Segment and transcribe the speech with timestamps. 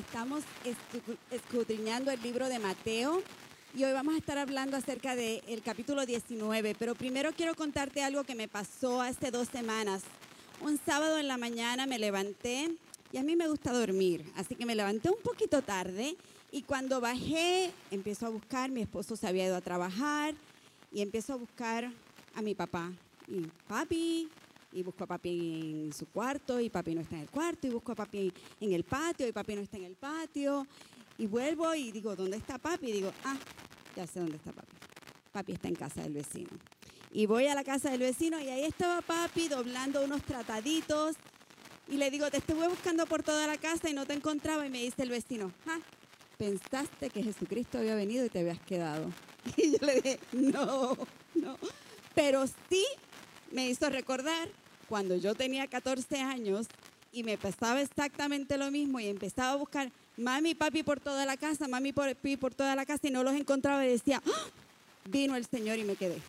[0.00, 0.42] Estamos
[1.30, 3.22] escudriñando el libro de Mateo
[3.76, 6.74] y hoy vamos a estar hablando acerca del capítulo 19.
[6.78, 10.02] Pero primero quiero contarte algo que me pasó hace dos semanas.
[10.62, 12.70] Un sábado en la mañana me levanté
[13.12, 16.16] y a mí me gusta dormir, así que me levanté un poquito tarde
[16.50, 20.34] y cuando bajé empiezo a buscar, mi esposo se había ido a trabajar
[20.92, 21.92] y empiezo a buscar
[22.34, 22.90] a mi papá.
[23.28, 24.30] Y papi,
[24.72, 27.70] y busco a papi en su cuarto y papi no está en el cuarto y
[27.70, 30.66] busco a papi en el patio y papi no está en el patio
[31.18, 32.88] y vuelvo y digo, ¿dónde está papi?
[32.88, 33.36] Y digo, ah,
[33.94, 34.72] ya sé dónde está papi.
[35.32, 36.48] Papi está en casa del vecino.
[37.12, 41.16] Y voy a la casa del vecino y ahí estaba papi doblando unos trataditos
[41.88, 44.70] y le digo, te estuve buscando por toda la casa y no te encontraba y
[44.70, 45.80] me dice el vecino, ah,
[46.38, 49.10] pensaste que Jesucristo había venido y te habías quedado.
[49.56, 50.96] Y yo le dije, no,
[51.34, 51.56] no.
[52.14, 52.84] Pero sí
[53.50, 54.48] me hizo recordar
[54.90, 56.66] cuando yo tenía 14 años
[57.12, 61.24] y me pasaba exactamente lo mismo y empezaba a buscar mami y papi por toda
[61.24, 64.46] la casa, mami papi por toda la casa y no los encontraba y decía, ¡Ah!
[65.08, 66.20] vino el Señor y me quedé.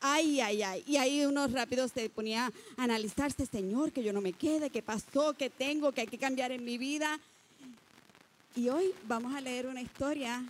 [0.00, 0.82] Ay, ay, ay.
[0.84, 4.82] Y ahí uno rápido se ponía a analizarse, Señor, que yo no me quede, qué
[4.82, 7.20] pasó, qué tengo, que hay que cambiar en mi vida.
[8.56, 10.44] Y hoy vamos a leer una historia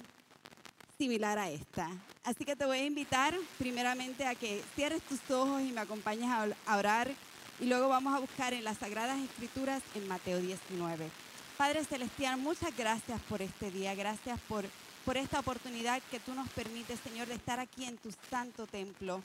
[0.97, 1.91] similar a esta.
[2.25, 6.31] Así que te voy a invitar primeramente a que cierres tus ojos y me acompañes
[6.67, 7.13] a orar
[7.63, 11.09] y luego vamos a buscar en las Sagradas Escrituras en Mateo 19.
[11.57, 14.65] Padre Celestial, muchas gracias por este día, gracias por,
[15.05, 19.23] por esta oportunidad que tú nos permites, Señor, de estar aquí en tu santo templo.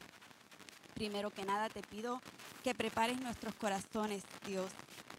[0.93, 2.21] Primero que nada te pido
[2.63, 4.71] que prepares nuestros corazones, Dios,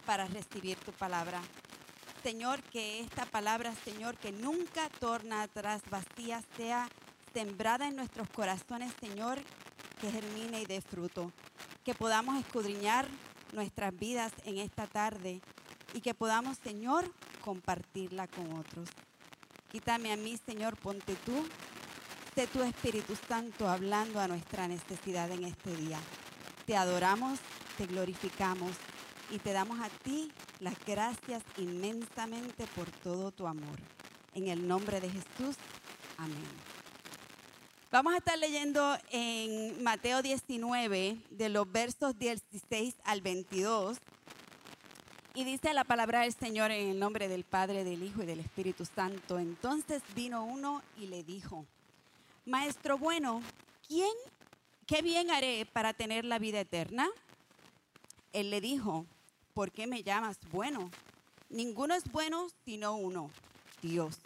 [0.07, 1.41] para recibir tu palabra.
[2.23, 6.89] Señor, que esta palabra, Señor, que nunca torna atrás vacía, sea
[7.35, 9.41] sembrada en nuestros corazones, Señor,
[10.01, 11.33] que germine y dé fruto.
[11.89, 13.09] Que podamos escudriñar
[13.55, 15.41] nuestras vidas en esta tarde
[15.95, 17.11] y que podamos, Señor,
[17.43, 18.91] compartirla con otros.
[19.73, 21.33] Quítame a mí, Señor, ponte tú,
[22.35, 25.99] sé tu Espíritu Santo hablando a nuestra necesidad en este día.
[26.67, 27.39] Te adoramos,
[27.79, 28.73] te glorificamos
[29.31, 30.31] y te damos a ti
[30.61, 33.79] las gracias inmensamente por todo tu amor.
[34.35, 35.57] En el nombre de Jesús,
[36.19, 36.68] amén.
[37.91, 43.97] Vamos a estar leyendo en Mateo 19, de los versos 16 al 22.
[45.35, 48.41] Y dice la palabra del Señor en el nombre del Padre, del Hijo y del
[48.41, 49.39] Espíritu Santo.
[49.39, 51.65] Entonces vino uno y le dijo,
[52.45, 53.41] Maestro bueno,
[53.87, 54.13] ¿quién,
[54.87, 57.09] qué bien haré para tener la vida eterna?
[58.35, 59.07] Él le dijo,
[59.55, 60.91] ¿por qué me llamas bueno?
[61.49, 63.31] Ninguno es bueno sino uno,
[63.81, 64.19] Dios.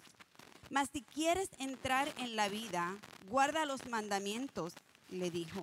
[0.72, 2.96] Mas si quieres entrar en la vida,
[3.28, 4.72] guarda los mandamientos,
[5.10, 5.60] le dijo.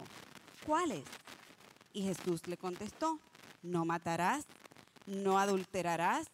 [0.67, 1.03] ¿Cuáles?
[1.93, 3.19] Y Jesús le contestó,
[3.63, 4.45] no matarás,
[5.07, 6.27] no adulterarás,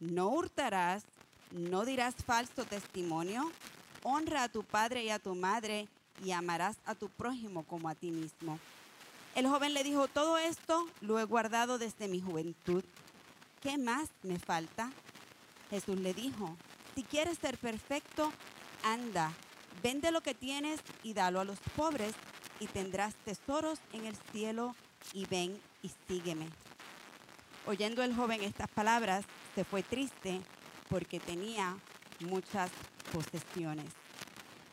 [0.00, 1.04] no hurtarás,
[1.50, 3.52] no dirás falso testimonio,
[4.02, 5.86] honra a tu padre y a tu madre
[6.24, 8.58] y amarás a tu prójimo como a ti mismo.
[9.34, 12.84] El joven le dijo, todo esto lo he guardado desde mi juventud.
[13.60, 14.90] ¿Qué más me falta?
[15.68, 16.56] Jesús le dijo,
[16.94, 18.32] si quieres ser perfecto,
[18.82, 19.32] anda,
[19.82, 22.14] vende lo que tienes y dalo a los pobres
[22.60, 24.74] y tendrás tesoros en el cielo
[25.12, 26.48] y ven y sígueme.
[27.66, 30.40] Oyendo el joven estas palabras, se fue triste
[30.88, 31.76] porque tenía
[32.20, 32.70] muchas
[33.12, 33.86] posesiones.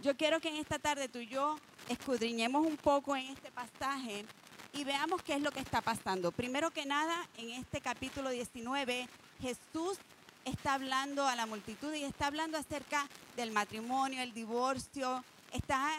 [0.01, 1.57] Yo quiero que en esta tarde tú y yo
[1.89, 4.25] escudriñemos un poco en este pasaje
[4.73, 6.31] y veamos qué es lo que está pasando.
[6.31, 9.07] Primero que nada, en este capítulo 19,
[9.41, 9.97] Jesús
[10.45, 15.91] está hablando a la multitud y está hablando acerca del matrimonio, el divorcio, está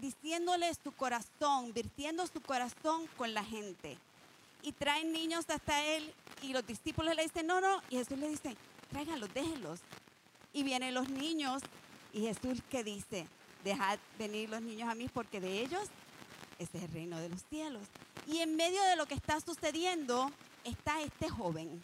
[0.00, 3.98] diciéndole su corazón, virtiendo su corazón con la gente.
[4.62, 6.12] Y traen niños hasta él
[6.42, 8.56] y los discípulos le dicen, no, no, y Jesús le dice,
[8.90, 9.80] tráiganlos, déjenlos.
[10.52, 11.62] Y vienen los niños
[12.12, 13.26] y Jesús que dice,
[13.64, 15.88] dejad venir los niños a mí porque de ellos
[16.58, 17.82] es el reino de los cielos.
[18.26, 20.30] Y en medio de lo que está sucediendo
[20.64, 21.82] está este joven.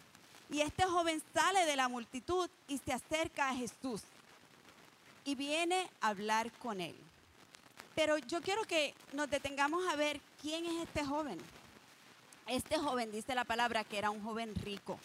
[0.53, 4.03] Y este joven sale de la multitud y se acerca a Jesús
[5.25, 6.95] y viene a hablar con él.
[7.95, 11.39] Pero yo quiero que nos detengamos a ver quién es este joven.
[12.45, 14.99] Este joven dice la palabra que era un joven rico.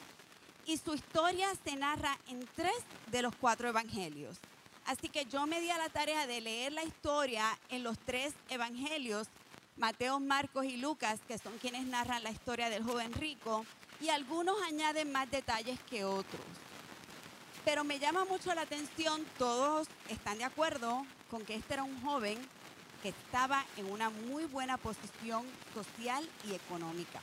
[0.67, 2.77] Y su historia se narra en tres
[3.11, 4.37] de los cuatro evangelios.
[4.85, 8.35] Así que yo me di a la tarea de leer la historia en los tres
[8.51, 9.29] evangelios
[9.79, 13.65] Mateo, Marcos y Lucas, que son quienes narran la historia del joven rico,
[14.01, 16.43] y algunos añaden más detalles que otros.
[17.65, 22.01] Pero me llama mucho la atención, todos están de acuerdo con que este era un
[22.03, 22.39] joven
[23.03, 27.21] que estaba en una muy buena posición social y económica.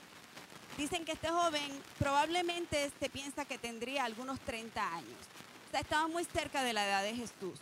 [0.78, 5.20] Dicen que este joven probablemente se piensa que tendría algunos 30 años.
[5.68, 7.60] O sea, estaba muy cerca de la edad de Jesús.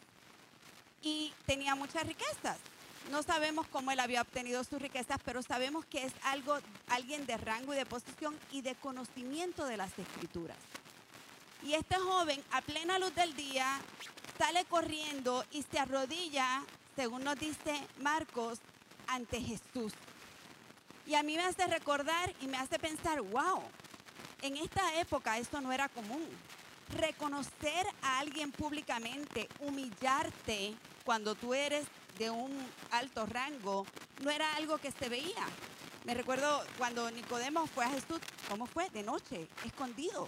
[1.02, 2.58] Y tenía muchas riquezas.
[3.12, 6.58] No sabemos cómo él había obtenido sus riquezas, pero sabemos que es algo,
[6.88, 10.58] alguien de rango y de posición y de conocimiento de las escrituras.
[11.64, 13.80] Y este joven, a plena luz del día,
[14.38, 16.64] sale corriendo y se arrodilla,
[16.96, 18.60] según nos dice Marcos,
[19.08, 19.94] ante Jesús.
[21.06, 23.62] Y a mí me hace recordar y me hace pensar, wow,
[24.42, 26.28] en esta época esto no era común.
[26.98, 31.86] Reconocer a alguien públicamente, humillarte cuando tú eres
[32.18, 32.52] de un
[32.92, 33.86] alto rango,
[34.22, 35.46] no era algo que se veía.
[36.06, 38.20] Me recuerdo cuando Nicodemo fue a Jesús,
[38.50, 38.90] ¿cómo fue?
[38.90, 40.28] De noche, escondido.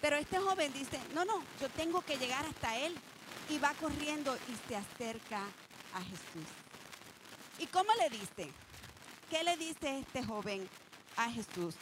[0.00, 2.94] Pero este joven dice, no, no, yo tengo que llegar hasta él.
[3.50, 5.40] Y va corriendo y se acerca
[5.94, 6.46] a Jesús.
[7.58, 8.52] ¿Y cómo le dice?
[9.30, 10.68] ¿Qué le dice este joven
[11.16, 11.74] a Jesús?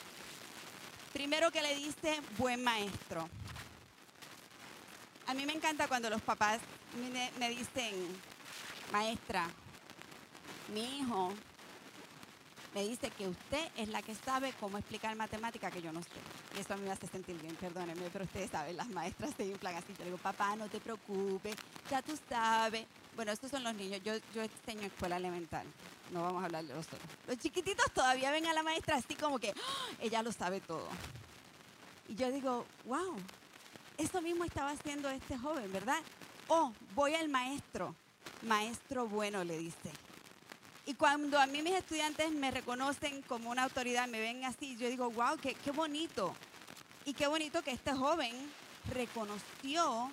[1.12, 3.28] Primero que le dice, buen maestro.
[5.26, 6.60] A mí me encanta cuando los papás
[7.38, 7.94] me, dicen,
[8.92, 9.48] maestra,
[10.72, 11.32] mi hijo
[12.74, 16.10] me dice que usted es la que sabe cómo explicar matemática que yo no sé.
[16.56, 19.46] Y eso a mí me hace sentir bien, perdónenme, pero ustedes saben, las maestras se
[19.46, 19.94] inflan así.
[19.98, 21.56] Yo digo, papá, no te preocupes,
[21.90, 22.84] ya tú sabes.
[23.14, 24.02] Bueno, estos son los niños.
[24.04, 25.66] Yo, yo enseño escuela elemental.
[26.12, 27.00] No vamos a hablar de los otros.
[27.26, 29.90] Los chiquititos todavía ven a la maestra así como que ¡Ah!
[30.00, 30.86] ella lo sabe todo.
[32.08, 33.16] Y yo digo, wow,
[33.96, 36.02] eso mismo estaba haciendo este joven, ¿verdad?
[36.48, 37.94] Oh, voy al maestro.
[38.42, 39.90] Maestro bueno, le dice.
[40.86, 44.88] Y cuando a mí mis estudiantes me reconocen como una autoridad, me ven así, yo
[44.88, 46.34] digo, wow, qué, qué bonito.
[47.04, 48.32] Y qué bonito que este joven
[48.92, 50.10] reconoció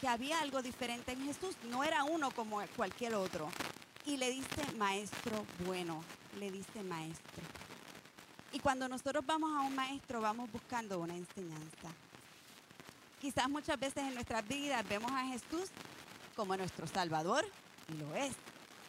[0.00, 1.56] que había algo diferente en Jesús.
[1.70, 3.48] No era uno como cualquier otro.
[4.06, 6.02] Y le dice, maestro bueno,
[6.38, 7.44] le dice maestro.
[8.52, 11.88] Y cuando nosotros vamos a un maestro, vamos buscando una enseñanza.
[13.20, 15.70] Quizás muchas veces en nuestras vidas vemos a Jesús
[16.40, 17.44] como nuestro Salvador,
[17.92, 18.32] y lo es,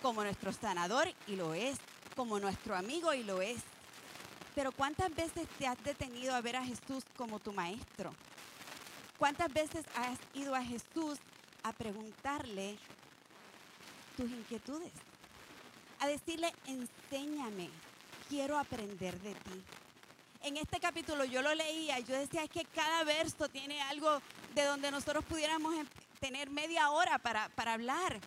[0.02, 1.78] como nuestro sanador, y lo es,
[2.16, 3.58] como nuestro amigo, y lo es.
[4.56, 8.14] Pero ¿cuántas veces te has detenido a ver a Jesús como tu maestro?
[9.18, 11.20] ¿Cuántas veces has ido a Jesús
[11.64, 12.78] a preguntarle
[14.16, 14.94] tus inquietudes?
[16.00, 17.70] A decirle, enséñame,
[18.30, 19.64] quiero aprender de ti.
[20.44, 24.22] En este capítulo yo lo leía yo decía, es que cada verso tiene algo
[24.56, 25.86] de donde nosotros pudiéramos em,
[26.22, 28.20] tener media hora para, para hablar.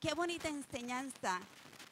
[0.00, 1.38] Qué bonita enseñanza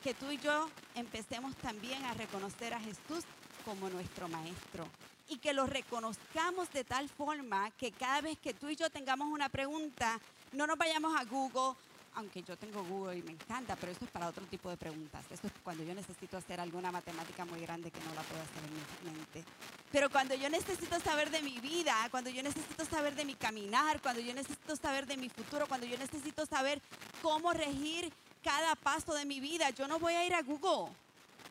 [0.02, 3.24] que tú y yo empecemos también a reconocer a Jesús
[3.62, 4.88] como nuestro Maestro
[5.28, 9.28] y que lo reconozcamos de tal forma que cada vez que tú y yo tengamos
[9.28, 10.18] una pregunta,
[10.52, 11.76] no nos vayamos a Google,
[12.16, 15.24] aunque yo tengo Google y me encanta, pero eso es para otro tipo de preguntas.
[15.30, 18.64] Eso es cuando yo necesito hacer alguna matemática muy grande que no la puedo hacer
[18.64, 19.44] en mi mente.
[19.92, 24.00] Pero cuando yo necesito saber de mi vida, cuando yo necesito saber de mi caminar,
[24.00, 26.80] cuando yo necesito saber de mi futuro, cuando yo necesito saber
[27.20, 28.10] cómo regir
[28.42, 30.92] cada paso de mi vida, yo no voy a ir a Google.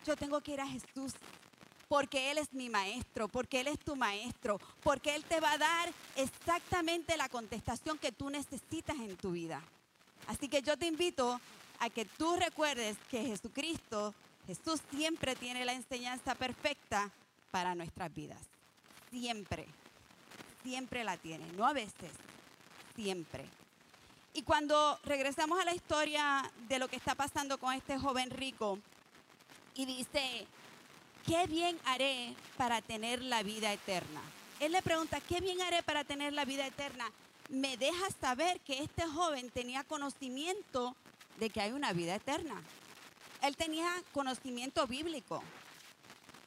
[0.03, 1.13] Yo tengo que ir a Jesús
[1.87, 5.57] porque Él es mi maestro, porque Él es tu maestro, porque Él te va a
[5.59, 9.61] dar exactamente la contestación que tú necesitas en tu vida.
[10.27, 11.39] Así que yo te invito
[11.79, 14.13] a que tú recuerdes que Jesucristo,
[14.47, 17.11] Jesús siempre tiene la enseñanza perfecta
[17.51, 18.41] para nuestras vidas.
[19.11, 19.65] Siempre,
[20.63, 22.11] siempre la tiene, no a veces,
[22.95, 23.45] siempre.
[24.33, 28.79] Y cuando regresamos a la historia de lo que está pasando con este joven rico,
[29.75, 30.47] y dice,
[31.25, 34.21] ¿qué bien haré para tener la vida eterna?
[34.59, 37.11] Él le pregunta, ¿qué bien haré para tener la vida eterna?
[37.49, 40.95] Me deja saber que este joven tenía conocimiento
[41.39, 42.61] de que hay una vida eterna.
[43.41, 45.43] Él tenía conocimiento bíblico.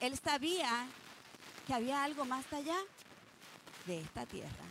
[0.01, 0.87] Él sabía
[1.67, 2.77] que había algo más allá
[3.87, 4.65] de esta tierra.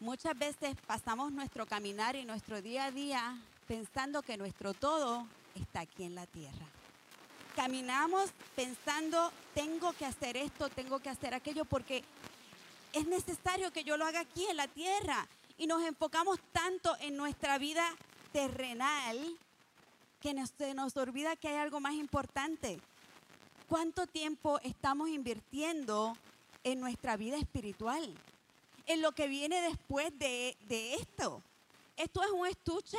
[0.00, 5.80] Muchas veces pasamos nuestro caminar y nuestro día a día pensando que nuestro todo está
[5.80, 6.66] aquí en la tierra
[7.54, 12.04] caminamos pensando, tengo que hacer esto, tengo que hacer aquello, porque
[12.92, 15.28] es necesario que yo lo haga aquí en la tierra.
[15.58, 17.84] Y nos enfocamos tanto en nuestra vida
[18.32, 19.36] terrenal
[20.20, 22.80] que nos, se nos olvida que hay algo más importante.
[23.68, 26.16] ¿Cuánto tiempo estamos invirtiendo
[26.64, 28.14] en nuestra vida espiritual?
[28.86, 31.42] En lo que viene después de, de esto.
[31.96, 32.98] Esto es un estuche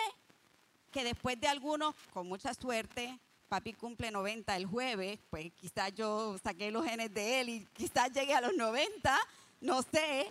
[0.91, 3.19] que después de algunos, con mucha suerte,
[3.50, 8.12] papi cumple 90 el jueves, pues quizás yo saqué los genes de él y quizás
[8.12, 9.19] llegue a los 90,
[9.63, 10.29] no sé,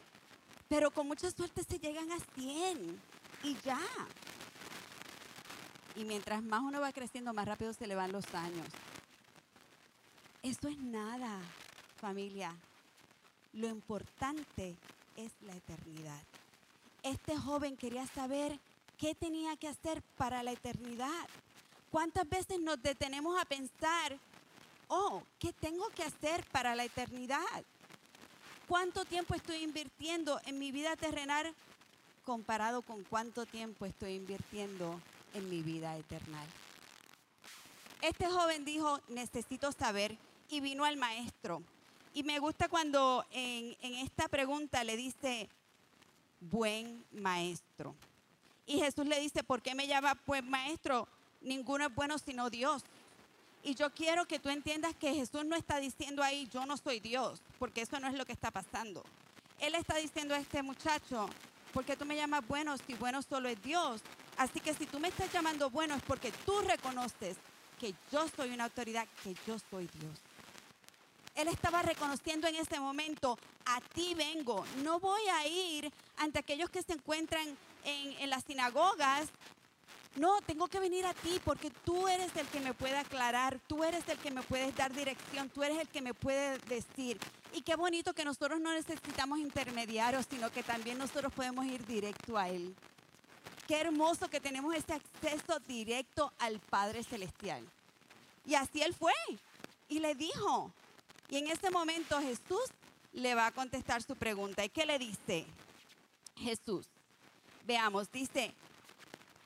[0.69, 3.01] pero con mucha suerte se llegan a 100
[3.43, 3.81] y ya.
[5.97, 8.67] Y mientras más uno va creciendo, más rápido se le van los años.
[10.43, 11.41] Eso es nada,
[11.97, 12.55] familia.
[13.55, 14.77] Lo importante
[15.17, 16.23] es la eternidad.
[17.03, 18.59] Este joven quería saber
[18.99, 21.27] qué tenía que hacer para la eternidad.
[21.91, 24.19] ¿Cuántas veces nos detenemos a pensar,
[24.89, 27.65] oh, ¿qué tengo que hacer para la eternidad?
[28.73, 31.55] ¿Cuánto tiempo estoy invirtiendo en mi vida terrenal
[32.25, 34.99] comparado con cuánto tiempo estoy invirtiendo
[35.35, 36.43] en mi vida eterna?
[38.00, 40.17] Este joven dijo, necesito saber,
[40.49, 41.62] y vino al maestro.
[42.14, 45.50] Y me gusta cuando en, en esta pregunta le dice,
[46.41, 47.95] buen maestro.
[48.64, 51.07] Y Jesús le dice, ¿por qué me llama buen maestro?
[51.43, 52.83] Ninguno es bueno sino Dios.
[53.64, 56.99] Y yo quiero que tú entiendas que Jesús no está diciendo ahí, yo no soy
[56.99, 59.04] Dios, porque eso no es lo que está pasando.
[59.61, 61.28] Él está diciendo a este muchacho,
[61.73, 64.02] porque tú me llamas bueno si bueno solo es Dios.
[64.37, 67.37] Así que si tú me estás llamando bueno es porque tú reconoces
[67.78, 70.19] que yo soy una autoridad, que yo soy Dios.
[71.35, 76.69] Él estaba reconociendo en ese momento, a ti vengo, no voy a ir ante aquellos
[76.69, 79.28] que se encuentran en, en las sinagogas
[80.16, 83.83] no, tengo que venir a ti porque tú eres el que me puede aclarar, tú
[83.83, 87.19] eres el que me puedes dar dirección, tú eres el que me puede decir.
[87.54, 92.37] Y qué bonito que nosotros no necesitamos intermediarios, sino que también nosotros podemos ir directo
[92.37, 92.75] a Él.
[93.66, 97.66] Qué hermoso que tenemos este acceso directo al Padre Celestial.
[98.45, 99.14] Y así Él fue
[99.88, 100.71] y le dijo.
[101.31, 102.71] Y en ese momento Jesús
[103.12, 104.62] le va a contestar su pregunta.
[104.64, 105.47] ¿Y qué le dice?
[106.37, 106.87] Jesús.
[107.64, 108.52] Veamos, dice,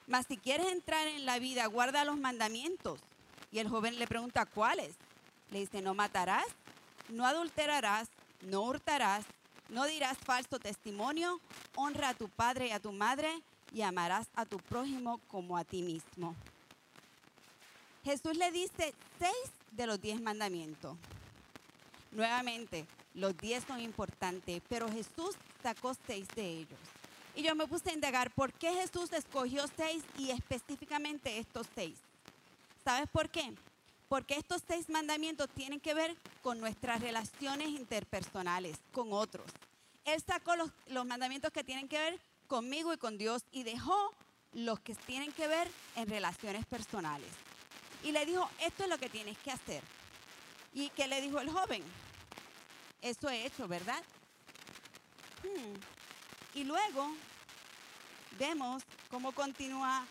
[0.07, 3.01] mas si quieres entrar en la vida, guarda los mandamientos.
[3.51, 4.95] Y el joven le pregunta, ¿cuáles?
[5.51, 6.47] Le dice, no matarás,
[7.09, 8.09] no adulterarás,
[8.43, 9.25] no hurtarás,
[9.69, 11.41] no dirás falso testimonio,
[11.75, 15.65] honra a tu padre y a tu madre y amarás a tu prójimo como a
[15.65, 16.35] ti mismo.
[18.05, 20.97] Jesús le dice seis de los diez mandamientos.
[22.13, 26.79] Nuevamente, los diez son importantes, pero Jesús sacó seis de ellos.
[27.37, 31.99] Y yo me puse a indagar por qué Jesús escogió seis y específicamente estos seis.
[32.83, 33.53] ¿Sabes por qué?
[34.09, 39.45] Porque estos seis mandamientos tienen que ver con nuestras relaciones interpersonales, con otros.
[40.07, 44.13] Él sacó los, los mandamientos que tienen que ver conmigo y con Dios y dejó
[44.55, 47.29] los que tienen que ver en relaciones personales.
[48.03, 49.83] Y le dijo, esto es lo que tienes que hacer.
[50.73, 51.83] ¿Y qué le dijo el joven?
[53.03, 54.03] Eso he hecho, ¿verdad?
[55.43, 55.96] Hmm.
[56.57, 57.15] Y luego
[58.39, 60.07] vemos cómo continúa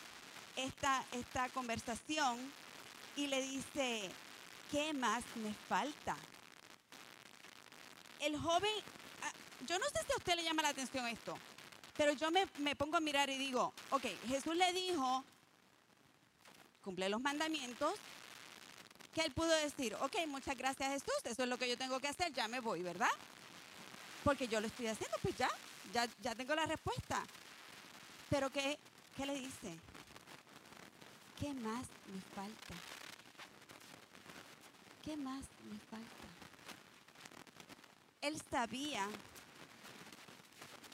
[0.55, 2.37] esta, esta conversación
[3.15, 4.11] y le dice,
[4.69, 6.15] ¿qué más me falta?
[8.19, 8.71] El joven,
[9.23, 9.31] ah,
[9.65, 11.35] yo no sé si a usted le llama la atención esto,
[11.97, 15.23] pero yo me, me pongo a mirar y digo, ok, Jesús le dijo,
[16.83, 17.95] cumple los mandamientos,
[19.15, 22.07] que él pudo decir, ok, muchas gracias Jesús, eso es lo que yo tengo que
[22.09, 23.09] hacer, ya me voy, ¿verdad?
[24.23, 25.49] Porque yo lo estoy haciendo, pues ya,
[25.93, 27.23] ya, ya tengo la respuesta.
[28.29, 28.77] Pero ¿qué,
[29.15, 29.77] ¿qué le dice?
[31.39, 32.73] ¿Qué más me falta?
[35.03, 36.27] ¿Qué más me falta?
[38.21, 39.07] Él sabía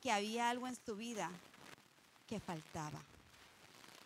[0.02, 1.30] que había algo en su vida
[2.28, 3.00] que faltaba.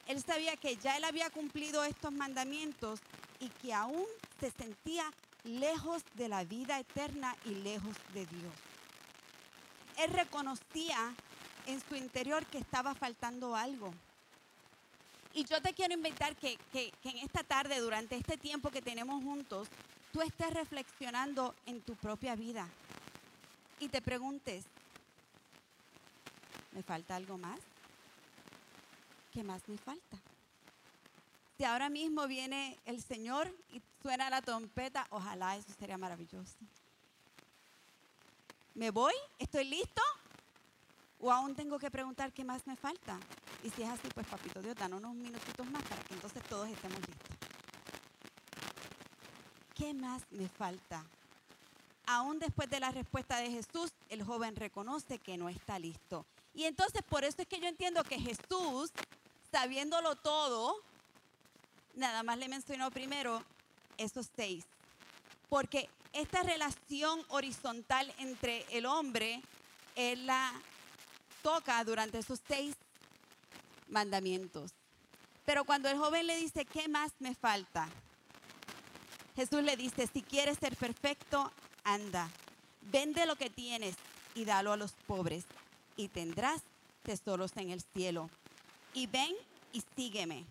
[0.07, 2.99] Él sabía que ya él había cumplido estos mandamientos
[3.39, 4.05] y que aún
[4.39, 5.11] se sentía
[5.43, 8.53] lejos de la vida eterna y lejos de Dios.
[9.97, 11.13] Él reconocía
[11.65, 13.93] en su interior que estaba faltando algo.
[15.33, 19.21] Y yo te quiero invitar que, que, en esta tarde, durante este tiempo que tenemos
[19.23, 19.67] juntos,
[20.13, 22.69] tú estés reflexionando en tu propia vida
[23.79, 24.63] y te preguntes,
[26.71, 27.59] ¿me falta algo más?
[29.33, 30.17] ¿Qué más me falta?
[31.57, 36.55] Si ahora mismo viene el Señor y suena la trompeta, ojalá eso sería maravilloso.
[38.75, 39.13] ¿Me voy?
[39.39, 40.01] ¿Estoy listo?
[41.21, 43.17] ¿O aún tengo que preguntar qué más me falta?
[43.63, 46.67] Y si es así, pues papito Dios, dan unos minutitos más para que entonces todos
[46.67, 47.37] estemos listos.
[49.73, 51.05] ¿Qué más me falta?
[52.05, 56.25] Aún después de la respuesta de Jesús, el joven reconoce que no está listo.
[56.53, 58.91] Y entonces por eso es que yo entiendo que Jesús,
[59.53, 60.83] sabiéndolo todo,
[61.95, 63.41] nada más le mencionó primero
[63.97, 64.65] esos seis.
[65.47, 69.41] Porque esta relación horizontal entre el hombre,
[69.95, 70.53] él la
[71.41, 72.73] toca durante esos seis
[73.89, 74.71] mandamientos.
[75.45, 77.89] Pero cuando el joven le dice, ¿qué más me falta?
[79.35, 81.51] Jesús le dice, si quieres ser perfecto,
[81.83, 82.29] anda,
[82.81, 83.97] vende lo que tienes
[84.35, 85.43] y dalo a los pobres
[85.97, 86.61] y tendrás
[87.03, 88.29] tesoros en el cielo.
[88.93, 89.35] Y ven
[89.73, 90.45] y sígueme.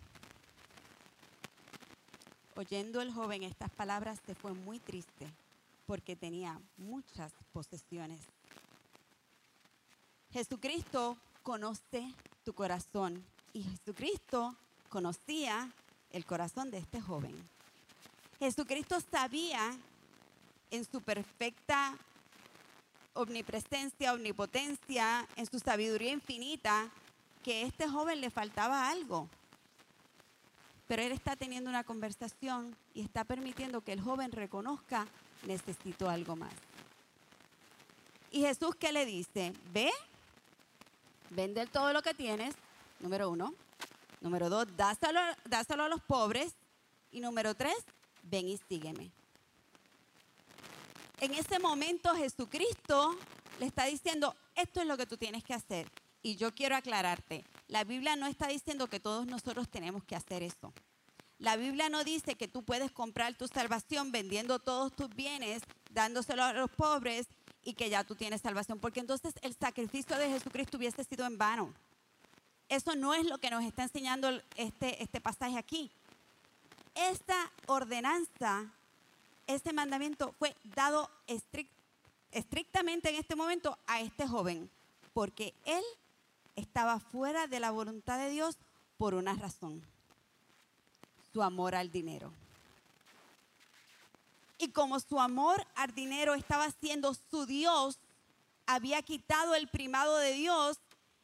[2.55, 5.27] Oyendo el joven estas palabras se fue muy triste
[5.85, 8.21] porque tenía muchas posesiones.
[10.31, 12.13] Jesucristo conoce
[12.43, 13.23] tu corazón.
[13.53, 14.55] Y Jesucristo
[14.89, 15.71] conocía
[16.11, 17.35] el corazón de este joven.
[18.39, 19.77] Jesucristo sabía
[20.71, 21.97] en su perfecta
[23.13, 26.89] omnipresencia, omnipotencia, en su sabiduría infinita,
[27.43, 29.29] que a este joven le faltaba algo.
[30.87, 35.07] Pero él está teniendo una conversación y está permitiendo que el joven reconozca,
[35.45, 36.53] necesito algo más.
[38.31, 39.53] Y Jesús, ¿qué le dice?
[39.71, 39.91] Ve,
[41.29, 42.53] vende todo lo que tienes,
[42.99, 43.53] número uno.
[44.21, 46.53] Número dos, dáselo, dáselo a los pobres.
[47.11, 47.77] Y número tres,
[48.23, 49.11] ven y sígueme.
[51.21, 53.15] En ese momento Jesucristo
[53.59, 55.89] le está diciendo, esto es lo que tú tienes que hacer.
[56.21, 60.43] Y yo quiero aclararte, la Biblia no está diciendo que todos nosotros tenemos que hacer
[60.43, 60.73] eso.
[61.37, 65.61] La Biblia no dice que tú puedes comprar tu salvación vendiendo todos tus bienes,
[65.91, 67.27] dándoselo a los pobres
[67.63, 71.37] y que ya tú tienes salvación, porque entonces el sacrificio de Jesucristo hubiese sido en
[71.37, 71.73] vano.
[72.69, 75.91] Eso no es lo que nos está enseñando este, este pasaje aquí.
[76.95, 78.71] Esta ordenanza
[79.47, 81.09] este mandamiento fue dado
[82.31, 84.69] estrictamente en este momento a este joven,
[85.13, 85.83] porque él
[86.55, 88.57] estaba fuera de la voluntad de Dios
[88.97, 89.85] por una razón,
[91.35, 92.31] su amor al dinero.
[94.57, 97.99] Y como su amor al dinero estaba siendo su Dios,
[98.65, 100.79] había quitado el primado de Dios,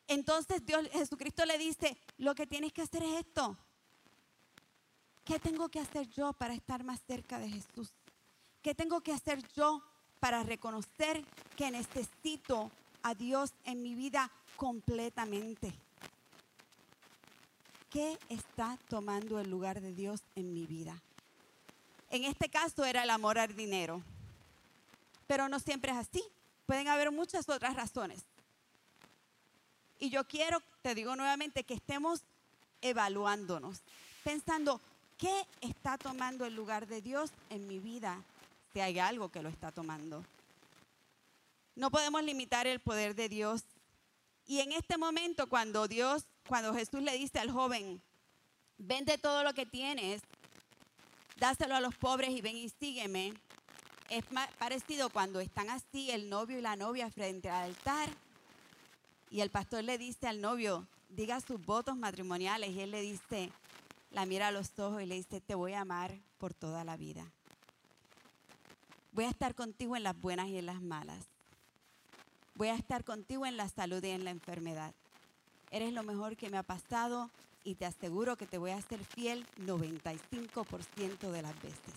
[0.09, 3.55] entonces Dios, Jesucristo le dice, lo que tienes que hacer es esto.
[5.23, 7.93] ¿Qué tengo que hacer yo para estar más cerca de Jesús?
[8.61, 9.81] ¿Qué tengo que hacer yo
[10.19, 11.23] para reconocer
[11.55, 12.69] que necesito
[13.01, 15.73] a Dios en mi vida completamente?
[17.91, 20.99] ¿Qué está tomando el lugar de Dios en mi vida?
[22.09, 24.01] En este caso era el amor al dinero,
[25.27, 26.23] pero no siempre es así.
[26.65, 28.23] Pueden haber muchas otras razones.
[29.99, 32.23] Y yo quiero, te digo nuevamente, que estemos
[32.81, 33.81] evaluándonos,
[34.23, 34.81] pensando,
[35.19, 38.23] ¿qué está tomando el lugar de Dios en mi vida
[38.73, 40.23] si hay algo que lo está tomando.
[41.75, 43.63] No podemos limitar el poder de Dios.
[44.45, 48.01] Y en este momento, cuando Dios, cuando Jesús le dice al joven,
[48.77, 50.21] vende todo lo que tienes,
[51.37, 53.33] dáselo a los pobres y ven y sígueme,
[54.09, 54.25] es
[54.57, 58.09] parecido cuando están así el novio y la novia frente al altar
[59.29, 63.49] y el pastor le dice al novio, diga sus votos matrimoniales y él le dice,
[64.11, 66.97] la mira a los ojos y le dice, te voy a amar por toda la
[66.97, 67.31] vida.
[69.13, 71.30] Voy a estar contigo en las buenas y en las malas.
[72.61, 74.93] Voy a estar contigo en la salud y en la enfermedad.
[75.71, 77.31] Eres lo mejor que me ha pasado
[77.63, 81.95] y te aseguro que te voy a ser fiel 95% de las veces.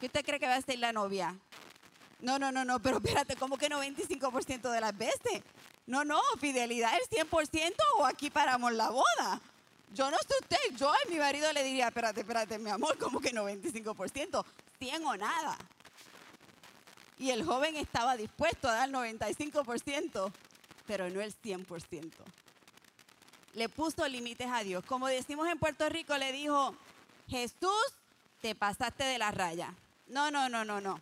[0.00, 1.38] ¿Qué usted cree que va a ser la novia?
[2.18, 5.44] No, no, no, no, pero espérate, ¿cómo que 95% de las veces?
[5.86, 9.40] No, no, fidelidad el 100% o aquí paramos la boda.
[9.94, 13.20] Yo no sé usted, yo a mi marido le diría, espérate, espérate, mi amor, ¿cómo
[13.20, 14.44] que 95%?
[14.80, 15.56] 100 o nada.
[17.20, 20.32] Y el joven estaba dispuesto a dar 95%,
[20.86, 22.10] pero no el 100%.
[23.52, 24.82] Le puso límites a Dios.
[24.86, 26.74] Como decimos en Puerto Rico, le dijo,
[27.28, 27.94] Jesús,
[28.40, 29.74] te pasaste de la raya.
[30.06, 30.98] No, no, no, no, no.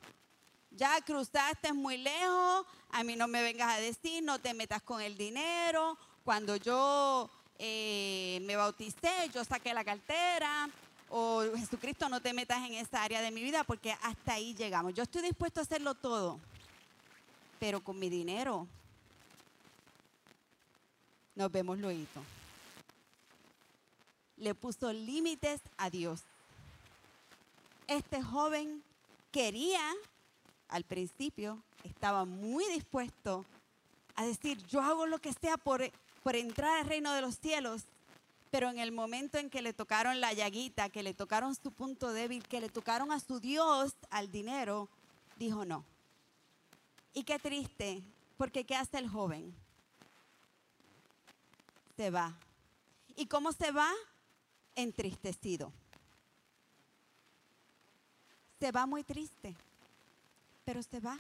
[0.73, 5.01] Ya cruzaste muy lejos, a mí no me vengas a decir, no te metas con
[5.01, 5.97] el dinero.
[6.25, 10.69] Cuando yo eh, me bauticé, yo saqué la cartera,
[11.11, 14.95] o Jesucristo no te metas en esa área de mi vida porque hasta ahí llegamos.
[14.95, 16.39] Yo estoy dispuesto a hacerlo todo,
[17.59, 18.67] pero con mi dinero
[21.35, 22.23] nos vemos luego.
[24.37, 26.23] Le puso límites a Dios.
[27.87, 28.83] Este joven
[29.31, 29.81] quería,
[30.69, 33.45] al principio, estaba muy dispuesto
[34.15, 35.91] a decir, yo hago lo que sea por,
[36.23, 37.85] por entrar al reino de los cielos,
[38.51, 42.13] pero en el momento en que le tocaron la llaguita, que le tocaron su punto
[42.13, 44.89] débil, que le tocaron a su Dios, al dinero,
[45.37, 45.85] dijo no.
[47.13, 48.03] Y qué triste,
[48.37, 49.55] porque ¿qué hace el joven?
[51.97, 52.37] Se va.
[53.17, 53.91] ¿Y cómo se va?
[54.75, 55.73] Entristecido.
[58.61, 59.55] Se va muy triste,
[60.65, 61.19] pero se va.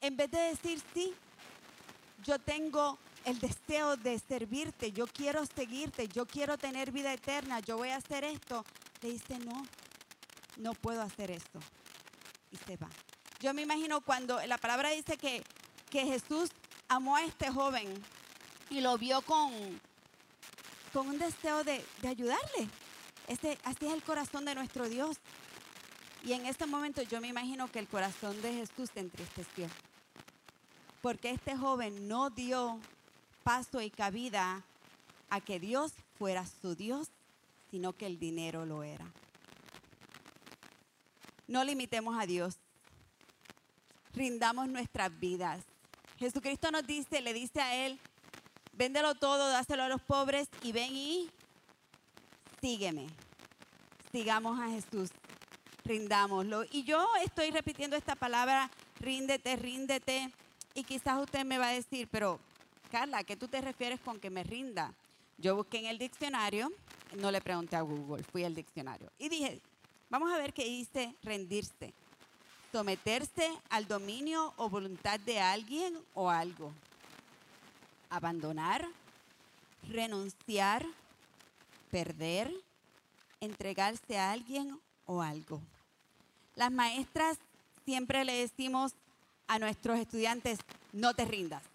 [0.00, 1.14] En vez de decir sí,
[2.24, 7.76] yo tengo el deseo de servirte, yo quiero seguirte, yo quiero tener vida eterna, yo
[7.76, 8.64] voy a hacer esto,
[9.00, 9.66] le dice, no,
[10.56, 11.60] no puedo hacer esto.
[12.50, 12.88] Y se va.
[13.40, 15.42] Yo me imagino cuando la palabra dice que,
[15.90, 16.50] que Jesús
[16.88, 17.92] amó a este joven
[18.70, 19.52] y lo vio con,
[20.92, 22.68] con un deseo de, de ayudarle.
[23.28, 25.16] Este, así es el corazón de nuestro Dios.
[26.24, 29.68] Y en este momento yo me imagino que el corazón de Jesús se entristeció.
[31.00, 32.78] porque este joven no dio
[33.42, 34.64] paso y cabida
[35.30, 37.08] a que Dios fuera su Dios,
[37.70, 39.10] sino que el dinero lo era.
[41.46, 42.56] No limitemos a Dios.
[44.14, 45.64] Rindamos nuestras vidas.
[46.18, 47.98] Jesucristo nos dice, le dice a él,
[48.72, 51.30] véndelo todo, dáselo a los pobres y ven y
[52.60, 53.06] sígueme.
[54.12, 55.10] Sigamos a Jesús.
[55.84, 56.64] Rindámoslo.
[56.70, 60.30] Y yo estoy repitiendo esta palabra, ríndete, ríndete.
[60.74, 62.38] Y quizás usted me va a decir, pero
[62.92, 64.92] Carla, ¿a qué tú te refieres con que me rinda?
[65.38, 66.70] Yo busqué en el diccionario,
[67.16, 69.10] no le pregunté a Google, fui al diccionario.
[69.18, 69.62] Y dije,
[70.10, 71.94] vamos a ver qué dice rendirse.
[72.70, 76.70] Someterse al dominio o voluntad de alguien o algo.
[78.10, 78.86] Abandonar,
[79.88, 80.84] renunciar,
[81.90, 82.52] perder,
[83.40, 85.62] entregarse a alguien o algo.
[86.56, 87.38] Las maestras
[87.86, 88.92] siempre le decimos
[89.48, 90.58] a nuestros estudiantes,
[90.92, 91.71] no te rindas.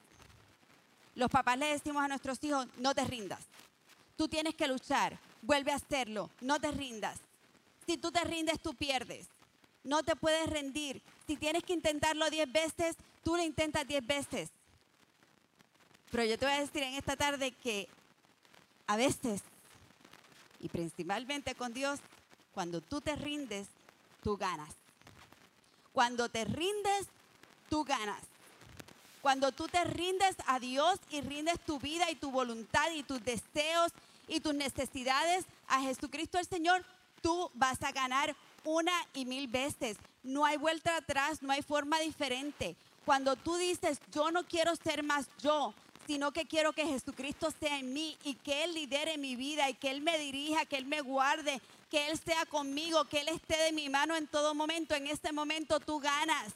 [1.18, 3.40] Los papás le decimos a nuestros hijos, no te rindas.
[4.16, 7.18] Tú tienes que luchar, vuelve a hacerlo, no te rindas.
[7.88, 9.26] Si tú te rindes, tú pierdes.
[9.84, 11.02] No te puedes rendir.
[11.26, 14.52] Si tienes que intentarlo diez veces, tú lo intentas diez veces.
[16.12, 17.88] Pero yo te voy a decir en esta tarde que
[18.86, 19.42] a veces,
[20.60, 22.00] y principalmente con Dios,
[22.54, 23.68] cuando tú te rindes,
[24.22, 24.70] tú ganas.
[25.94, 27.08] Cuando te rindes,
[27.72, 28.22] tú ganas.
[29.28, 33.22] Cuando tú te rindes a Dios y rindes tu vida y tu voluntad y tus
[33.26, 33.92] deseos
[34.26, 36.86] y tus necesidades a Jesucristo el Señor,
[37.22, 39.98] tú vas a ganar una y mil veces.
[40.24, 42.78] No hay vuelta atrás, no hay forma diferente.
[43.04, 45.74] Cuando tú dices, yo no quiero ser más yo,
[46.08, 49.74] sino que quiero que Jesucristo sea en mí y que Él lidere mi vida y
[49.74, 51.62] que Él me dirija, que Él me guarde,
[51.92, 54.96] que Él sea conmigo, que Él esté de mi mano en todo momento.
[54.96, 56.54] En este momento tú ganas.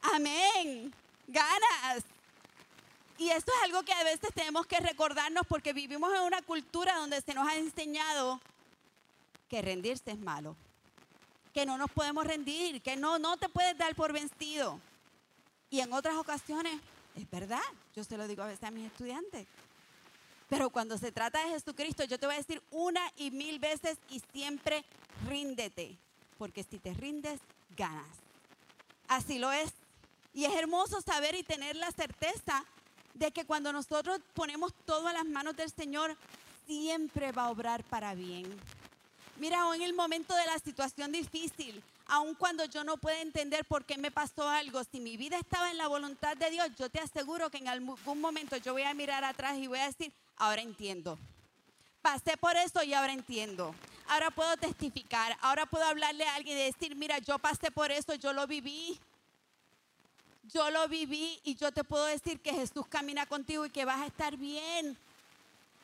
[0.00, 0.94] Amén.
[1.26, 2.04] Ganas.
[3.16, 6.96] Y esto es algo que a veces tenemos que recordarnos porque vivimos en una cultura
[6.96, 8.40] donde se nos ha enseñado
[9.48, 10.56] que rendirse es malo,
[11.52, 14.80] que no nos podemos rendir, que no, no te puedes dar por vencido.
[15.70, 16.80] Y en otras ocasiones,
[17.14, 17.62] es verdad,
[17.94, 19.46] yo se lo digo a veces a mis estudiantes.
[20.48, 23.98] Pero cuando se trata de Jesucristo, yo te voy a decir una y mil veces
[24.10, 24.84] y siempre
[25.26, 25.96] ríndete,
[26.36, 27.40] porque si te rindes,
[27.76, 28.06] ganas.
[29.08, 29.72] Así lo es.
[30.34, 32.64] Y es hermoso saber y tener la certeza
[33.14, 36.16] de que cuando nosotros ponemos todo en las manos del Señor,
[36.66, 38.44] siempre va a obrar para bien.
[39.36, 43.64] Mira, aún en el momento de la situación difícil, aun cuando yo no pueda entender
[43.64, 46.90] por qué me pasó algo, si mi vida estaba en la voluntad de Dios, yo
[46.90, 50.12] te aseguro que en algún momento yo voy a mirar atrás y voy a decir,
[50.36, 51.18] ahora entiendo.
[52.02, 53.74] Pasé por eso y ahora entiendo.
[54.08, 58.14] Ahora puedo testificar, ahora puedo hablarle a alguien y decir, mira, yo pasé por eso,
[58.16, 59.00] yo lo viví
[60.52, 64.00] yo lo viví y yo te puedo decir que Jesús camina contigo y que vas
[64.00, 64.96] a estar bien.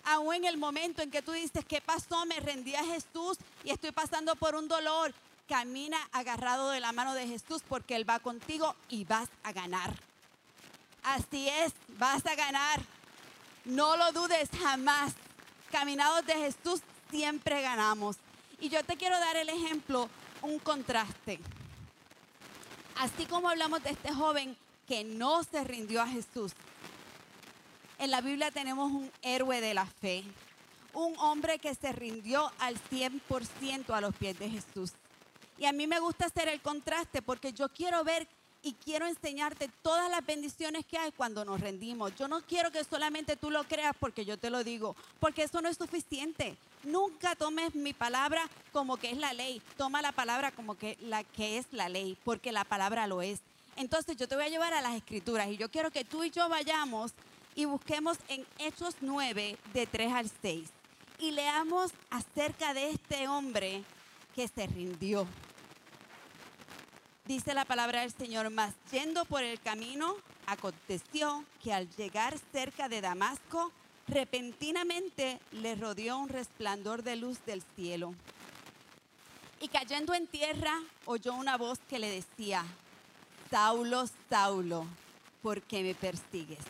[0.04, 2.24] Aún en el momento en que tú dices, ¿qué pasó?
[2.26, 5.12] Me rendí a Jesús y estoy pasando por un dolor.
[5.48, 9.94] Camina agarrado de la mano de Jesús porque Él va contigo y vas a ganar.
[11.02, 12.80] Así es, vas a ganar.
[13.64, 15.12] No lo dudes jamás.
[15.70, 18.16] Caminados de Jesús siempre ganamos.
[18.60, 20.08] Y yo te quiero dar el ejemplo,
[20.42, 21.40] un contraste.
[23.00, 24.54] Así como hablamos de este joven
[24.86, 26.52] que no se rindió a Jesús,
[27.98, 30.22] en la Biblia tenemos un héroe de la fe,
[30.92, 34.92] un hombre que se rindió al 100% a los pies de Jesús.
[35.56, 38.28] Y a mí me gusta hacer el contraste porque yo quiero ver
[38.62, 42.14] y quiero enseñarte todas las bendiciones que hay cuando nos rendimos.
[42.16, 45.62] Yo no quiero que solamente tú lo creas porque yo te lo digo, porque eso
[45.62, 46.58] no es suficiente.
[46.82, 49.62] Nunca tomes mi palabra como que es la ley.
[49.76, 53.40] Toma la palabra como que la que es la ley, porque la palabra lo es.
[53.76, 56.30] Entonces yo te voy a llevar a las escrituras y yo quiero que tú y
[56.30, 57.12] yo vayamos
[57.54, 60.68] y busquemos en Hechos 9 de 3 al 6
[61.18, 63.84] y leamos acerca de este hombre
[64.34, 65.26] que se rindió.
[67.26, 70.16] Dice la palabra del Señor, más yendo por el camino,
[70.46, 73.70] aconteció que al llegar cerca de Damasco,
[74.10, 78.14] repentinamente le rodeó un resplandor de luz del cielo.
[79.60, 80.72] Y cayendo en tierra,
[81.04, 82.64] oyó una voz que le decía,
[83.50, 84.86] Saulo, Saulo,
[85.42, 86.64] ¿por qué me persigues?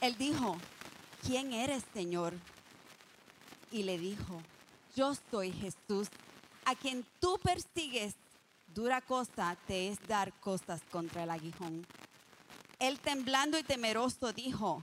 [0.00, 0.56] Él dijo,
[1.24, 2.34] ¿quién eres, Señor?
[3.70, 4.42] Y le dijo,
[4.96, 6.08] yo soy Jesús,
[6.64, 8.14] a quien tú persigues.
[8.66, 11.86] Dura cosa te es dar cosas contra el aguijón.
[12.78, 14.82] Él temblando y temeroso dijo,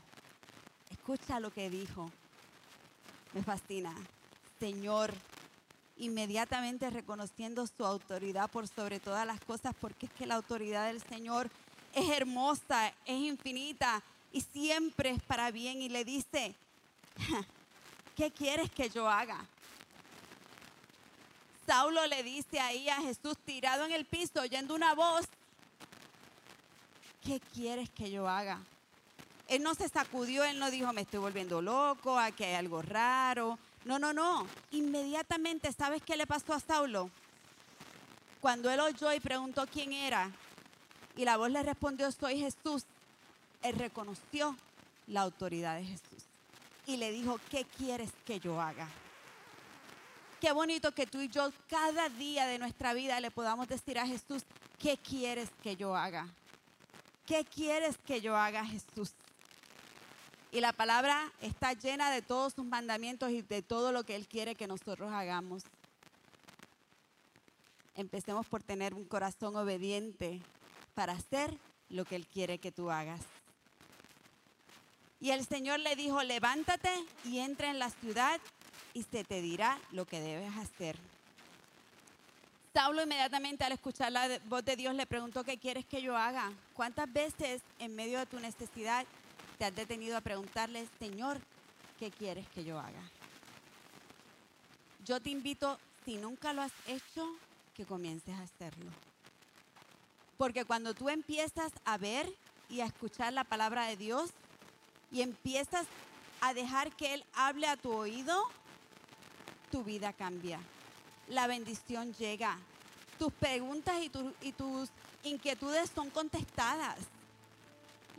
[0.90, 2.12] Escucha lo que dijo.
[3.34, 3.94] Me fascina.
[4.60, 5.14] Señor,
[5.98, 11.02] inmediatamente reconociendo su autoridad por sobre todas las cosas, porque es que la autoridad del
[11.02, 11.50] Señor
[11.94, 15.82] es hermosa, es infinita y siempre es para bien.
[15.82, 16.56] Y le dice,
[18.16, 19.46] ¿qué quieres que yo haga?
[21.66, 25.28] Saulo le dice ahí a Jesús tirado en el piso, oyendo una voz,
[27.24, 28.60] ¿qué quieres que yo haga?
[29.50, 33.58] Él no se sacudió, él no dijo, me estoy volviendo loco, aquí hay algo raro.
[33.84, 34.46] No, no, no.
[34.72, 37.10] Inmediatamente, ¿sabes qué le pasó a Saulo?
[38.42, 40.32] Cuando él oyó y preguntó quién era,
[41.16, 42.84] y la voz le respondió, soy Jesús,
[43.64, 44.56] él reconoció
[45.08, 46.24] la autoridad de Jesús.
[46.86, 48.88] Y le dijo, ¿qué quieres que yo haga?
[50.40, 54.06] Qué bonito que tú y yo cada día de nuestra vida le podamos decir a
[54.06, 54.44] Jesús,
[54.78, 56.28] ¿qué quieres que yo haga?
[57.26, 59.12] ¿Qué quieres que yo haga, Jesús?
[60.52, 64.28] Y la palabra está llena de todos sus mandamientos y de todo lo que Él
[64.28, 65.64] quiere que nosotros hagamos.
[67.96, 70.42] Empecemos por tener un corazón obediente
[70.96, 71.56] para hacer
[71.90, 73.22] lo que Él quiere que tú hagas.
[75.20, 76.90] Y el Señor le dijo, levántate
[77.26, 78.40] y entra en la ciudad
[78.94, 80.98] y se te dirá lo que debes hacer.
[82.74, 86.54] Saulo inmediatamente al escuchar la voz de Dios le preguntó, ¿qué quieres que yo haga?
[86.74, 89.06] ¿Cuántas veces en medio de tu necesidad
[89.60, 91.38] te has detenido a preguntarle, Señor,
[92.00, 93.04] ¿qué quieres que yo haga?
[95.04, 97.36] Yo te invito, si nunca lo has hecho,
[97.74, 98.90] que comiences a hacerlo.
[100.38, 102.32] Porque cuando tú empiezas a ver
[102.70, 104.30] y a escuchar la palabra de Dios
[105.12, 105.86] y empiezas
[106.40, 108.42] a dejar que Él hable a tu oído,
[109.72, 110.62] tu vida cambia.
[111.28, 112.58] La bendición llega.
[113.18, 114.90] Tus preguntas y, y tus
[115.24, 116.98] inquietudes son contestadas.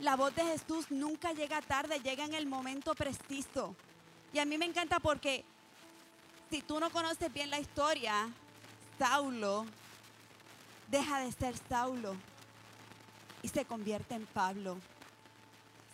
[0.01, 3.75] La voz de Jesús nunca llega tarde, llega en el momento preciso.
[4.33, 5.45] Y a mí me encanta porque
[6.49, 8.27] si tú no conoces bien la historia,
[8.97, 9.67] Saulo
[10.89, 12.15] deja de ser Saulo
[13.43, 14.79] y se convierte en Pablo.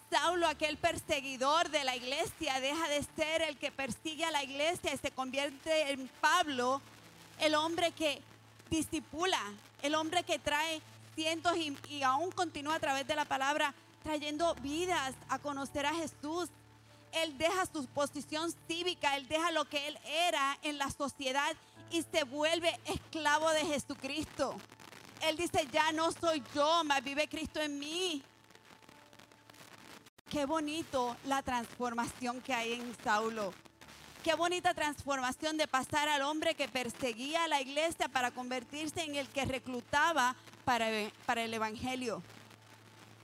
[0.09, 4.93] Saulo, aquel perseguidor de la iglesia, deja de ser el que persigue a la iglesia
[4.93, 6.81] y se convierte en Pablo,
[7.39, 8.21] el hombre que
[8.69, 9.41] disipula,
[9.81, 10.81] el hombre que trae
[11.13, 13.73] cientos y, y, aún continúa a través de la palabra
[14.07, 16.47] trayendo vidas a conocer a Jesús.
[17.11, 21.57] Él deja su posición cívica, él deja lo que él era en la sociedad
[21.91, 24.55] y se vuelve esclavo de Jesucristo.
[25.23, 28.23] Él dice, ya no soy yo, más vive Cristo en mí.
[30.29, 33.53] Qué bonito la transformación que hay en Saulo.
[34.23, 39.15] Qué bonita transformación de pasar al hombre que perseguía a la iglesia para convertirse en
[39.15, 40.87] el que reclutaba para,
[41.25, 42.23] para el Evangelio.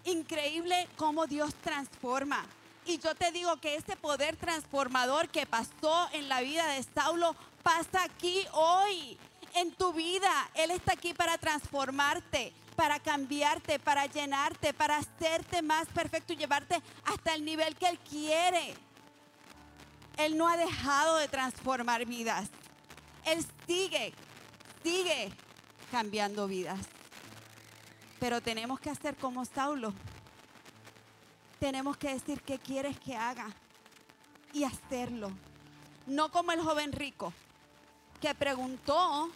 [0.05, 2.45] Increíble cómo Dios transforma.
[2.85, 7.35] Y yo te digo que ese poder transformador que pasó en la vida de Saulo
[7.63, 9.17] pasa aquí hoy,
[9.55, 10.49] en tu vida.
[10.53, 16.81] Él está aquí para transformarte para cambiarte, para llenarte, para hacerte más perfecto y llevarte
[17.05, 18.73] hasta el nivel que Él quiere.
[20.17, 22.49] Él no ha dejado de transformar vidas.
[23.25, 24.13] Él sigue,
[24.83, 25.31] sigue
[25.91, 26.79] cambiando vidas.
[28.23, 29.93] Pero tenemos que hacer como Saulo.
[31.59, 33.47] Tenemos que decir qué quieres que haga
[34.53, 35.29] y hacerlo.
[36.07, 37.33] No como el joven rico
[38.21, 39.29] que preguntó,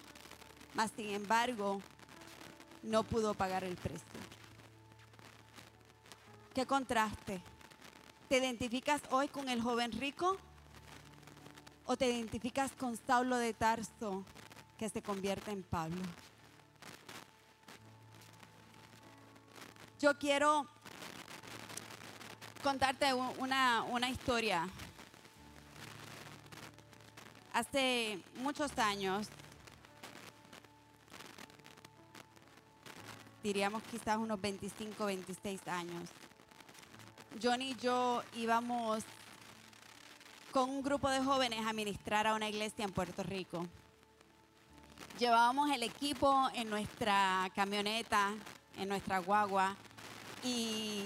[0.73, 1.81] mas sin embargo
[2.81, 4.21] no pudo pagar el precio.
[6.55, 7.41] ¿Qué contraste?
[8.29, 10.37] ¿Te identificas hoy con el joven rico?
[11.87, 14.23] ¿O te identificas con Saulo de Tarso
[14.77, 16.01] que se convierte en Pablo?
[19.99, 20.67] Yo quiero
[22.61, 24.69] contarte una, una historia.
[27.51, 29.27] Hace muchos años
[33.41, 36.09] diríamos quizás unos 25, 26 años.
[37.41, 39.03] Johnny y yo íbamos
[40.51, 43.65] con un grupo de jóvenes a ministrar a una iglesia en Puerto Rico.
[45.17, 48.35] Llevábamos el equipo en nuestra camioneta,
[48.77, 49.75] en nuestra guagua,
[50.43, 51.03] y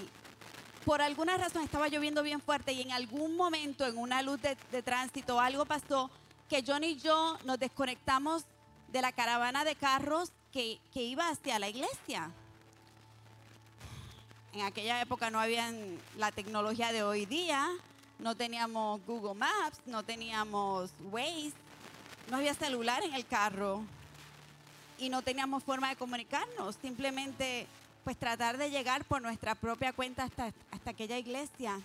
[0.84, 4.82] por alguna razón estaba lloviendo bien fuerte y en algún momento en una luz de,
[4.82, 6.10] tránsito algo pasó
[6.48, 8.44] que Johnny y yo nos desconectamos
[8.88, 12.30] de la caravana de carros que, iba hacia la iglesia.
[14.52, 15.72] En aquella época no había
[16.18, 17.70] la tecnología de hoy día,
[18.18, 21.54] no teníamos Google Maps, no teníamos Waze,
[22.30, 23.82] no había celular en el carro
[24.98, 27.66] y no teníamos forma de comunicarnos, simplemente
[28.04, 31.80] pues tratar de llegar por nuestra propia cuenta hasta, hasta aquella iglesia.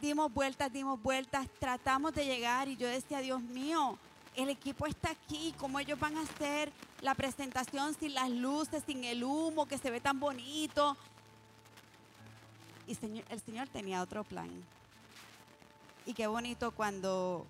[0.00, 3.98] Dimos vueltas, dimos vueltas, tratamos de llegar y yo decía, Dios mío,
[4.36, 9.04] el equipo está aquí, cómo ellos van a hacer la presentación sin las luces, sin
[9.04, 10.96] el humo, que se ve tan bonito.
[12.86, 12.98] Y
[13.30, 14.50] el Señor tenía otro plan.
[16.04, 17.46] Y qué bonito cuando,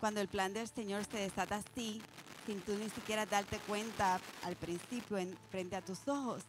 [0.00, 2.00] cuando el plan del Señor se desata así,
[2.46, 6.42] sin tú ni siquiera darte cuenta al principio en, frente a tus ojos.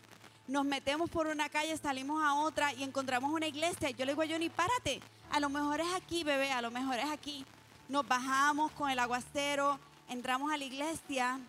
[0.48, 3.90] Nos metemos por una calle, salimos a otra y encontramos una iglesia.
[3.90, 7.00] Yo le digo a Johnny, párate, a lo mejor es aquí, bebé, a lo mejor
[7.00, 7.46] es aquí.
[7.90, 11.40] Nos bajamos con el aguacero, entramos a la iglesia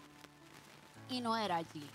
[1.10, 1.86] y no era allí.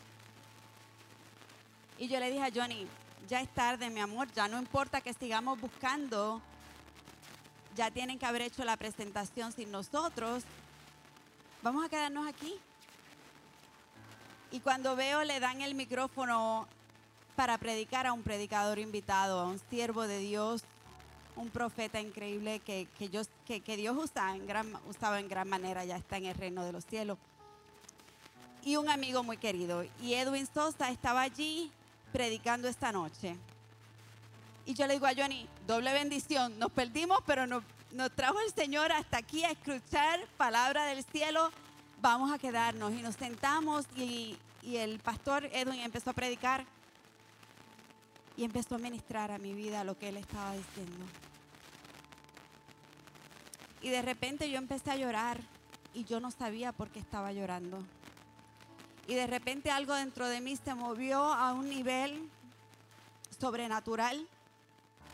[1.98, 2.88] Y yo le dije a Johnny,
[3.28, 6.42] ya es tarde, mi amor, ya no importa que sigamos buscando,
[7.76, 10.44] ya tienen que haber hecho la presentación sin nosotros,
[11.64, 12.54] vamos a quedarnos aquí.
[14.52, 16.68] Y cuando veo le dan el micrófono
[17.36, 20.64] para predicar a un predicador invitado, a un siervo de Dios,
[21.36, 25.98] un profeta increíble que, yo, que, Dios usa en gran, usaba en gran manera, ya
[25.98, 27.18] está en el reino de los cielos.
[28.64, 29.84] Y un amigo muy querido.
[30.02, 31.72] Y Edwin Sosa estaba allí
[32.12, 33.36] predicando esta noche.
[34.66, 38.54] Y yo le digo a Johnny, doble bendición, nos perdimos, pero nos, nos trajo el
[38.54, 41.52] Señor hasta aquí a escuchar palabra del cielo.
[42.02, 46.66] Vamos a quedarnos y nos sentamos y, y el pastor Edwin empezó a predicar
[48.42, 51.06] y empezó a ministrar a mi vida lo que él estaba diciendo.
[53.84, 55.40] Y de repente yo empecé a llorar
[55.94, 57.84] y yo no sabía por qué estaba llorando.
[59.08, 62.32] Y de repente algo dentro de mí se movió a un nivel
[63.40, 64.28] sobrenatural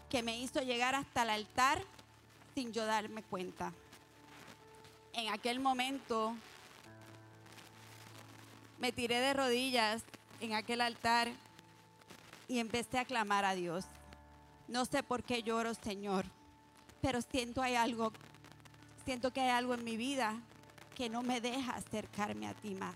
[0.09, 1.83] que me hizo llegar hasta el altar
[2.55, 3.73] sin yo darme cuenta.
[5.11, 6.33] En aquel momento
[8.79, 10.01] me tiré de rodillas
[10.39, 11.29] en aquel altar
[12.47, 13.85] y empecé a clamar a Dios.
[14.67, 16.25] No sé por qué lloro, Señor,
[17.01, 18.11] pero siento hay algo,
[19.05, 20.39] siento que hay algo en mi vida
[20.95, 22.95] que no me deja acercarme a ti más.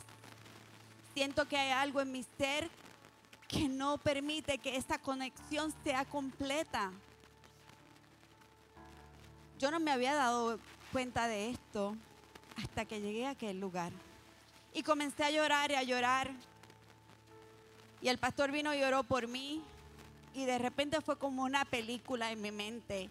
[1.13, 2.69] Siento que hay algo en mi ser
[3.47, 6.91] que no permite que esta conexión sea completa.
[9.59, 10.57] Yo no me había dado
[10.91, 11.95] cuenta de esto
[12.57, 13.91] hasta que llegué a aquel lugar.
[14.73, 16.31] Y comencé a llorar y a llorar.
[18.01, 19.61] Y el pastor vino y oró por mí.
[20.33, 23.09] Y de repente fue como una película en mi mente.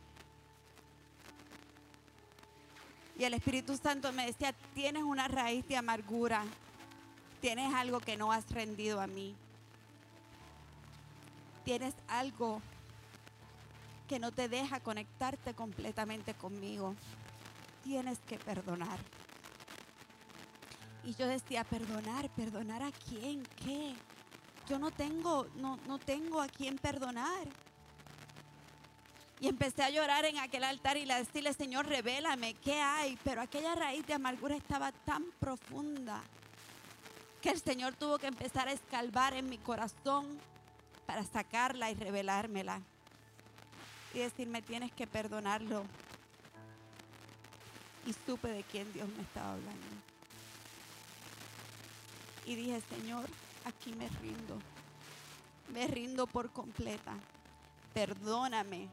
[3.19, 6.45] Y el Espíritu Santo me decía, tienes una raíz de amargura.
[7.41, 9.35] Tienes algo que no has rendido a mí.
[11.65, 12.63] Tienes algo
[14.09, 16.97] que no te deja conectarte completamente conmigo.
[17.85, 18.99] Tienes que perdonar.
[21.05, 23.95] Y yo decía, perdonar, perdonar a quién, qué.
[24.71, 27.49] Yo no tengo, no, no tengo a quién perdonar.
[29.41, 33.19] Y empecé a llorar en aquel altar y le decirle, Señor, revélame qué hay.
[33.25, 36.23] Pero aquella raíz de amargura estaba tan profunda
[37.43, 40.39] que el Señor tuvo que empezar a escalvar en mi corazón
[41.05, 42.81] para sacarla y revelármela.
[44.15, 45.83] Y decirme, tienes que perdonarlo.
[48.07, 49.87] Y supe de quién Dios me estaba hablando.
[52.47, 53.29] Y dije, Señor,
[53.65, 54.59] aquí me rindo.
[55.73, 57.15] Me rindo por completa.
[57.95, 58.89] Perdóname.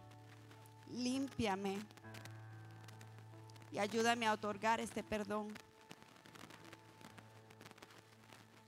[0.91, 1.77] Límpiame.
[3.71, 5.53] Y ayúdame a otorgar este perdón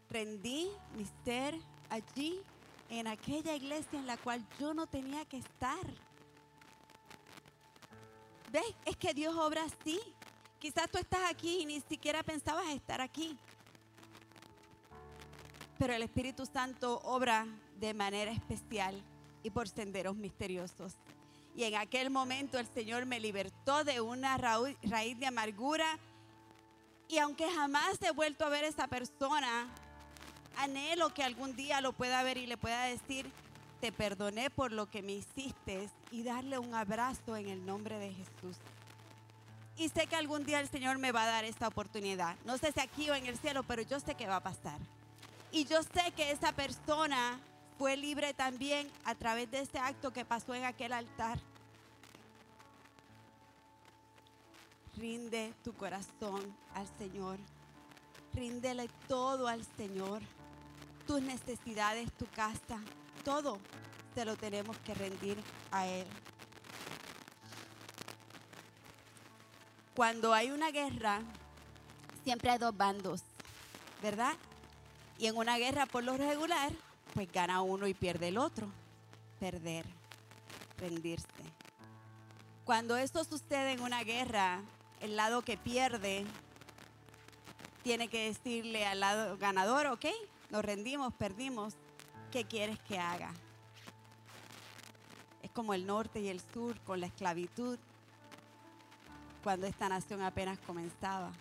[0.10, 1.56] rendí mi ser
[1.90, 2.42] allí
[2.90, 5.86] en aquella iglesia en la cual yo no tenía que estar.
[8.52, 8.76] ¿Ves?
[8.86, 10.00] Es que Dios obra así.
[10.58, 13.38] Quizás tú estás aquí y ni siquiera pensabas estar aquí.
[15.80, 17.48] Pero el Espíritu Santo obra
[17.80, 19.02] de manera especial
[19.42, 20.94] y por senderos misteriosos.
[21.56, 25.98] Y en aquel momento el Señor me libertó de una raíz de amargura.
[27.08, 29.68] Y aunque jamás he vuelto a ver a esa persona,
[30.58, 33.32] anhelo que algún día lo pueda ver y le pueda decir,
[33.80, 38.14] te perdoné por lo que me hiciste y darle un abrazo en el nombre de
[38.14, 38.58] Jesús.
[39.78, 42.36] Y sé que algún día el Señor me va a dar esta oportunidad.
[42.44, 44.78] No sé si aquí o en el cielo, pero yo sé que va a pasar.
[45.52, 47.40] Y yo sé que esa persona
[47.78, 51.40] fue libre también a través de este acto que pasó en aquel altar.
[54.98, 57.40] Rinde tu corazón al Señor.
[58.34, 60.22] Ríndele todo al Señor
[61.10, 62.80] tus necesidades, tu casa,
[63.24, 63.58] todo
[64.14, 65.38] te lo tenemos que rendir
[65.72, 66.06] a Él.
[69.96, 71.22] Cuando hay una guerra,
[72.24, 73.24] siempre hay dos bandos,
[74.04, 74.36] ¿verdad?
[75.20, 76.72] Y en una guerra por lo regular,
[77.14, 78.68] pues gana uno y pierde el otro.
[79.40, 79.86] Perder,
[80.78, 81.28] rendirse.
[82.66, 84.62] Cuando esto sucede en una guerra,
[85.02, 86.26] el lado que pierde
[87.84, 90.06] tiene que decirle al lado ganador, ok,
[90.50, 91.76] nos rendimos, perdimos,
[92.32, 93.32] ¿qué quieres que haga?
[95.60, 97.78] como el norte y el sur con la esclavitud
[99.44, 101.34] cuando esta nación apenas comenzaba.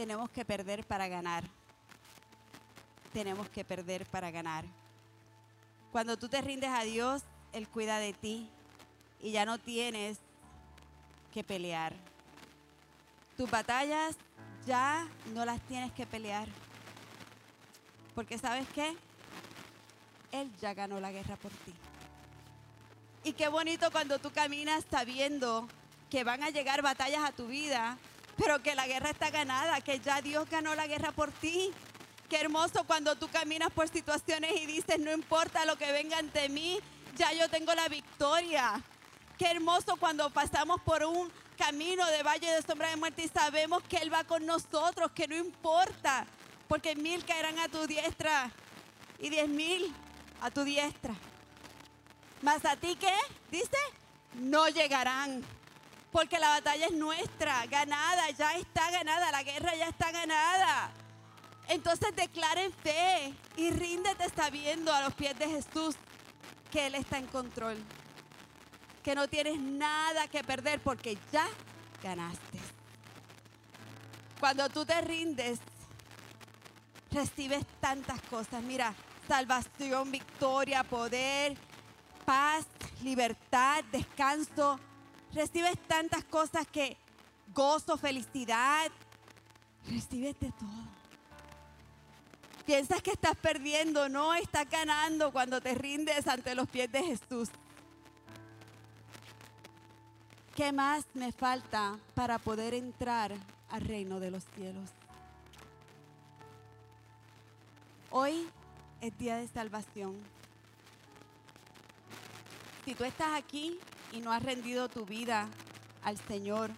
[0.00, 1.44] Tenemos que perder para ganar.
[3.12, 4.64] Tenemos que perder para ganar.
[5.92, 7.20] Cuando tú te rindes a Dios,
[7.52, 8.48] Él cuida de ti
[9.20, 10.16] y ya no tienes
[11.34, 11.92] que pelear.
[13.36, 14.16] Tus batallas
[14.66, 16.48] ya no las tienes que pelear.
[18.14, 18.96] Porque sabes qué?
[20.32, 21.74] Él ya ganó la guerra por ti.
[23.22, 25.68] Y qué bonito cuando tú caminas sabiendo
[26.08, 27.98] que van a llegar batallas a tu vida,
[28.40, 31.70] pero que la guerra está ganada, que ya Dios ganó la guerra por ti.
[32.28, 36.48] Qué hermoso cuando tú caminas por situaciones y dices, no importa lo que venga ante
[36.48, 36.80] mí,
[37.16, 38.80] ya yo tengo la victoria.
[39.36, 43.82] Qué hermoso cuando pasamos por un camino de valle de sombra de muerte y sabemos
[43.82, 46.24] que Él va con nosotros, que no importa,
[46.66, 48.50] porque mil caerán a tu diestra
[49.18, 49.94] y diez mil
[50.40, 51.14] a tu diestra.
[52.40, 53.14] Mas a ti qué?
[53.50, 53.76] Dice,
[54.34, 55.44] no llegarán.
[56.12, 60.90] Porque la batalla es nuestra, ganada, ya está ganada, la guerra ya está ganada.
[61.68, 65.94] Entonces declara en fe y ríndete sabiendo a los pies de Jesús
[66.70, 67.76] que Él está en control.
[69.04, 71.46] Que no tienes nada que perder porque ya
[72.02, 72.58] ganaste.
[74.40, 75.60] Cuando tú te rindes,
[77.12, 78.62] recibes tantas cosas.
[78.62, 78.94] Mira,
[79.28, 81.56] salvación, victoria, poder,
[82.24, 82.66] paz,
[83.02, 84.80] libertad, descanso.
[85.34, 86.96] Recibes tantas cosas que
[87.54, 88.90] gozo, felicidad.
[89.86, 91.00] Recibes de todo.
[92.66, 97.48] Piensas que estás perdiendo, no, estás ganando cuando te rindes ante los pies de Jesús.
[100.54, 103.32] ¿Qué más me falta para poder entrar
[103.70, 104.90] al reino de los cielos?
[108.10, 108.48] Hoy
[109.00, 110.16] es día de salvación.
[112.84, 113.78] Si tú estás aquí
[114.12, 115.48] y no has rendido tu vida
[116.02, 116.70] al Señor,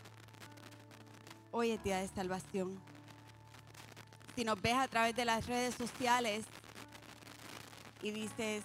[1.51, 2.78] hoy es día de salvación.
[4.35, 6.45] Si nos ves a través de las redes sociales
[8.03, 8.64] y dices,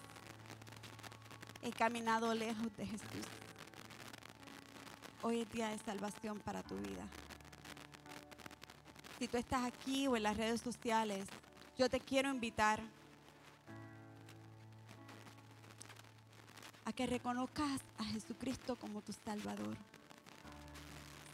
[1.62, 3.26] he caminado lejos de Jesús,
[5.22, 7.08] hoy es día de salvación para tu vida.
[9.20, 11.26] Si tú estás aquí o en las redes sociales,
[11.78, 12.82] yo te quiero invitar
[16.98, 19.78] que reconozcas a Jesucristo como tu Salvador.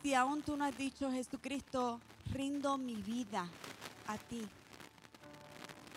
[0.01, 2.01] Si aún tú no has dicho, Jesucristo,
[2.33, 3.47] rindo mi vida
[4.07, 4.45] a ti,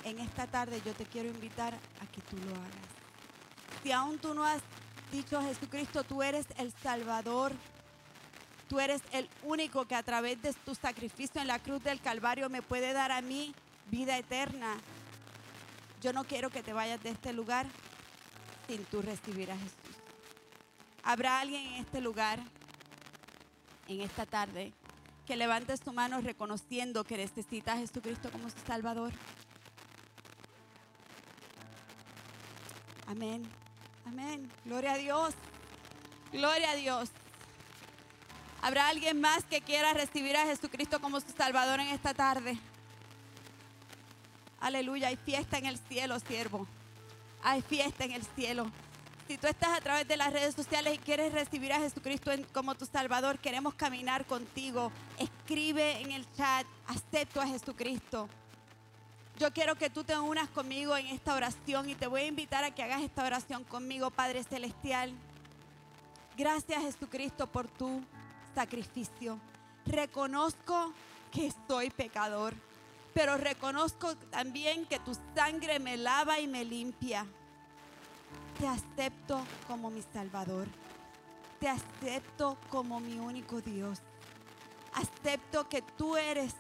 [0.05, 2.91] en esta tarde yo te quiero invitar a que tú lo hagas.
[3.83, 4.63] Si aún tú no has
[5.11, 7.51] dicho, Jesucristo, tú eres el Salvador,
[8.69, 12.49] tú eres el único que a través de tu sacrificio en la cruz del Calvario
[12.49, 13.53] me puede dar a mí
[13.91, 14.77] vida eterna.
[16.03, 17.67] Yo no quiero que te vayas de este lugar
[18.67, 19.97] sin tú recibir a Jesús.
[21.03, 22.41] Habrá alguien en este lugar,
[23.89, 24.73] en esta tarde,
[25.27, 29.13] que levante su mano reconociendo que necesita a Jesucristo como su Salvador.
[33.07, 33.43] Amén.
[34.05, 34.51] Amén.
[34.65, 35.35] Gloria a Dios.
[36.33, 37.11] Gloria a Dios.
[38.63, 42.59] ¿Habrá alguien más que quiera recibir a Jesucristo como su Salvador en esta tarde?
[44.61, 46.67] Aleluya, hay fiesta en el cielo, siervo
[47.43, 48.71] hay fiesta en el cielo.
[49.29, 52.77] Si tú estás a través de las redes sociales y quieres recibir a Jesucristo como
[52.77, 54.93] tu Salvador, queremos caminar contigo.
[55.19, 58.29] Escribe en el chat, acepto a Jesucristo.
[59.39, 62.63] Yo quiero que tú te unas conmigo en esta oración y te voy a invitar
[62.63, 65.13] a que hagas esta oración conmigo, Padre Celestial.
[66.37, 68.03] Gracias Jesucristo por tu
[68.55, 69.39] sacrificio.
[69.87, 70.93] Reconozco
[71.33, 72.55] que soy pecador
[73.17, 77.27] pero reconozco también que tu sangre me lava y me limpia.
[78.59, 80.67] Te acepto como mi Salvador.
[81.59, 84.03] Te acepto como mi único Dios.
[84.93, 86.53] Acepto que tú eres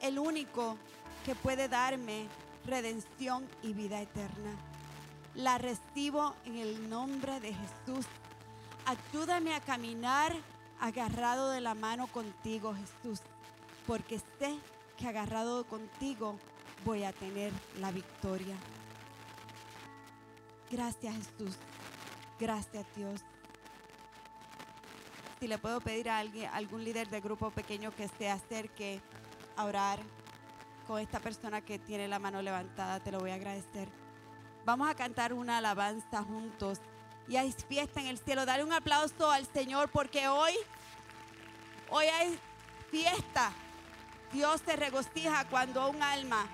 [0.00, 0.78] el único
[1.24, 2.28] que puede darme
[2.64, 4.54] redención y vida eterna.
[5.34, 8.06] La recibo en el nombre de Jesús.
[8.86, 10.32] Ayúdame a caminar
[10.78, 13.18] agarrado de la mano contigo, Jesús,
[13.84, 14.60] porque sé
[15.02, 16.38] que agarrado contigo
[16.84, 18.54] voy a tener la victoria.
[20.70, 21.56] Gracias Jesús.
[22.38, 23.20] Gracias Dios.
[25.40, 29.00] Si le puedo pedir a alguien, algún líder de grupo pequeño que se acerque
[29.56, 29.98] a orar
[30.86, 33.88] con esta persona que tiene la mano levantada, te lo voy a agradecer.
[34.64, 36.78] Vamos a cantar una alabanza juntos
[37.26, 38.46] y hay fiesta en el cielo.
[38.46, 40.52] Dale un aplauso al Señor porque hoy,
[41.90, 42.38] hoy hay
[42.92, 43.52] fiesta.
[44.32, 46.46] Dios se regocija cuando un alma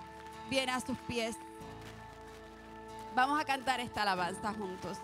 [0.51, 1.37] viene a sus pies.
[3.15, 4.99] Vamos a cantar esta alabanza juntos.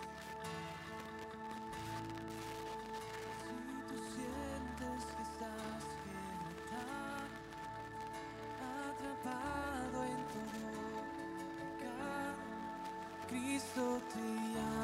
[13.27, 14.19] Cristo te
[14.53, 14.74] llama.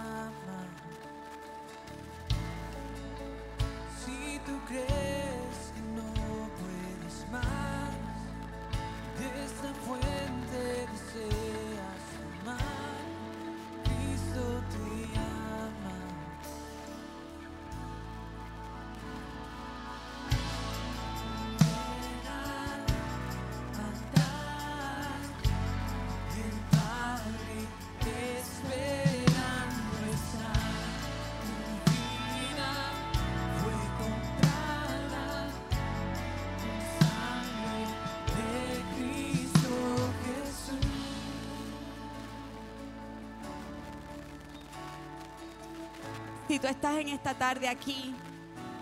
[46.52, 48.14] Si tú estás en esta tarde aquí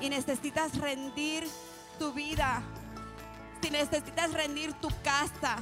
[0.02, 1.48] y necesitas rendir
[2.00, 2.64] tu vida,
[3.62, 5.58] si necesitas rendir tu casa,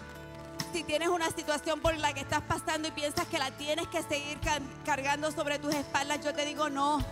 [0.72, 4.02] si tienes una situación por la que estás pasando y piensas que la tienes que
[4.04, 7.04] seguir ca- cargando sobre tus espaldas, yo te digo no.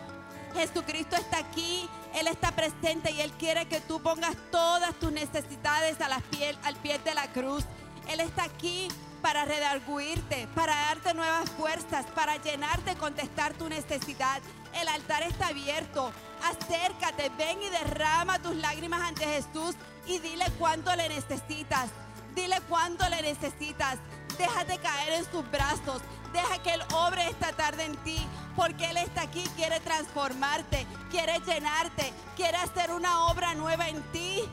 [0.53, 5.99] Jesucristo está aquí, Él está presente y Él quiere que tú pongas todas tus necesidades
[5.99, 7.65] a las piel- al pie de la cruz.
[8.07, 8.87] Él está aquí
[9.21, 14.41] para redarguirte, para darte nuevas fuerzas, para llenarte, contestar tu necesidad.
[14.85, 16.11] El altar está abierto.
[16.43, 19.75] Acércate, ven y derrama tus lágrimas ante Jesús
[20.05, 21.89] y dile cuánto le necesitas.
[22.35, 23.97] Dile cuánto le necesitas.
[24.37, 26.03] Déjate caer en sus brazos.
[26.31, 28.27] Deja que Él obre esta tarde en ti.
[28.55, 34.43] Porque Él está aquí, quiere transformarte, quiere llenarte, quiere hacer una obra nueva en ti.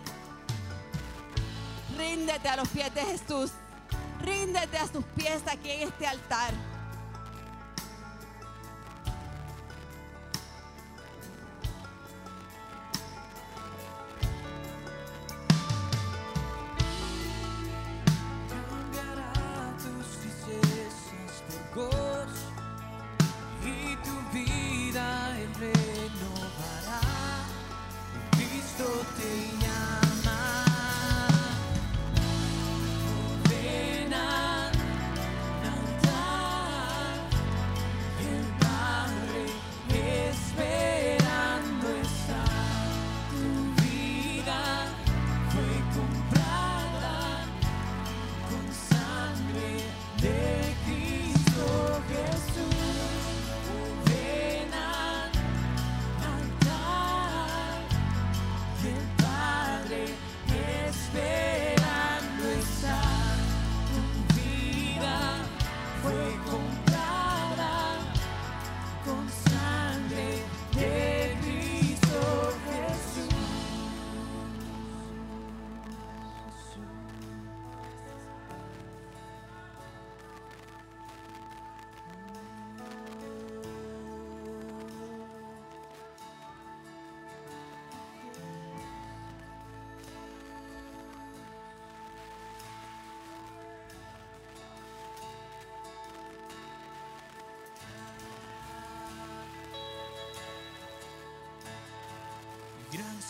[1.98, 3.50] Ríndete a los pies de Jesús.
[4.22, 6.71] Ríndete a sus pies aquí en este altar.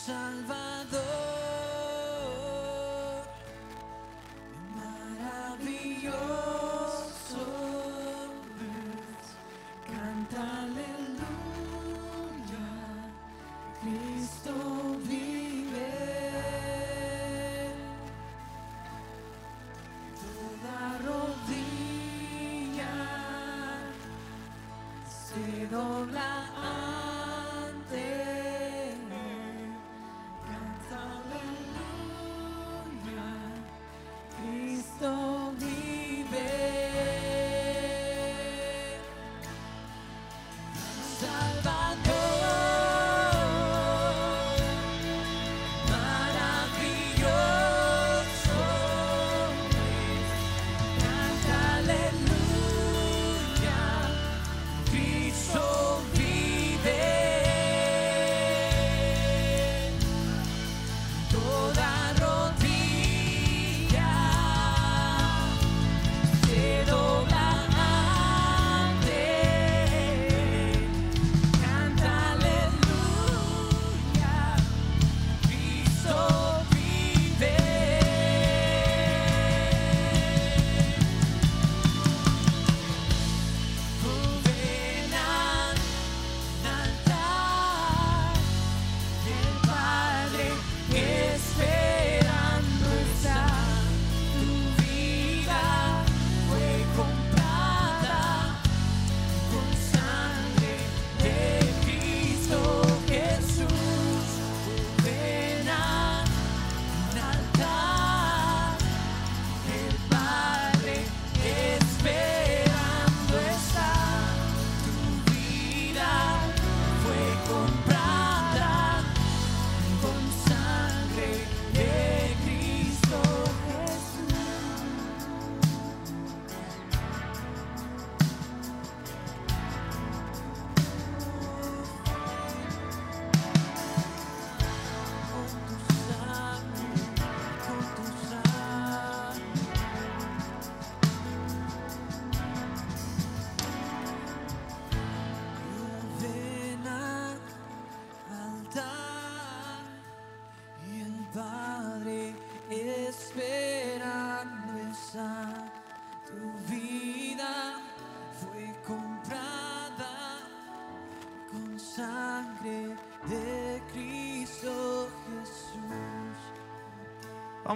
[0.04, 0.71] Gran Salvador,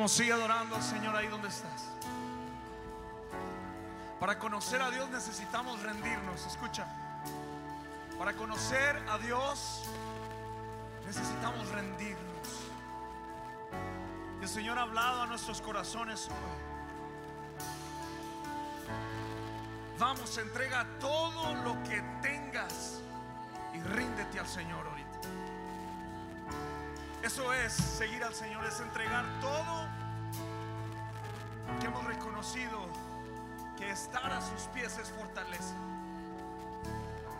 [0.09, 1.89] Sigue adorando al Señor ahí donde estás.
[4.21, 6.47] Para conocer a Dios necesitamos rendirnos.
[6.47, 6.87] Escucha.
[8.17, 9.83] Para conocer a Dios
[11.07, 12.25] necesitamos rendirnos.
[14.41, 16.37] El Señor ha hablado a nuestros corazones hoy.
[19.99, 23.01] Vamos, entrega todo lo que tengas
[23.75, 25.07] y ríndete al Señor ahorita.
[27.23, 29.96] Eso es seguir al Señor, es entregar todo
[31.81, 32.87] que hemos reconocido
[33.77, 35.75] que estar a sus pies es fortaleza.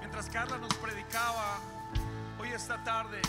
[0.01, 1.59] Mientras Carla nos predicaba
[2.39, 3.21] hoy esta tarde,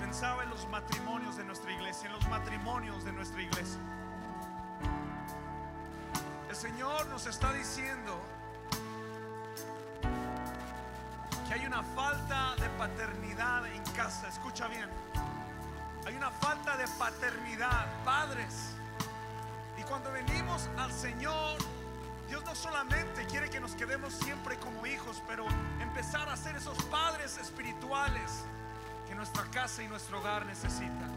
[0.00, 3.80] pensaba en los matrimonios de nuestra iglesia, en los matrimonios de nuestra iglesia.
[6.48, 8.18] El Señor nos está diciendo
[11.46, 14.28] que hay una falta de paternidad en casa.
[14.28, 14.88] Escucha bien.
[16.06, 18.77] Hay una falta de paternidad, padres.
[20.12, 21.58] Venimos al Señor,
[22.28, 25.46] Dios no solamente quiere que nos quedemos siempre como hijos, pero
[25.80, 28.44] empezar a ser esos padres espirituales
[29.08, 31.10] que nuestra casa y nuestro hogar necesitan.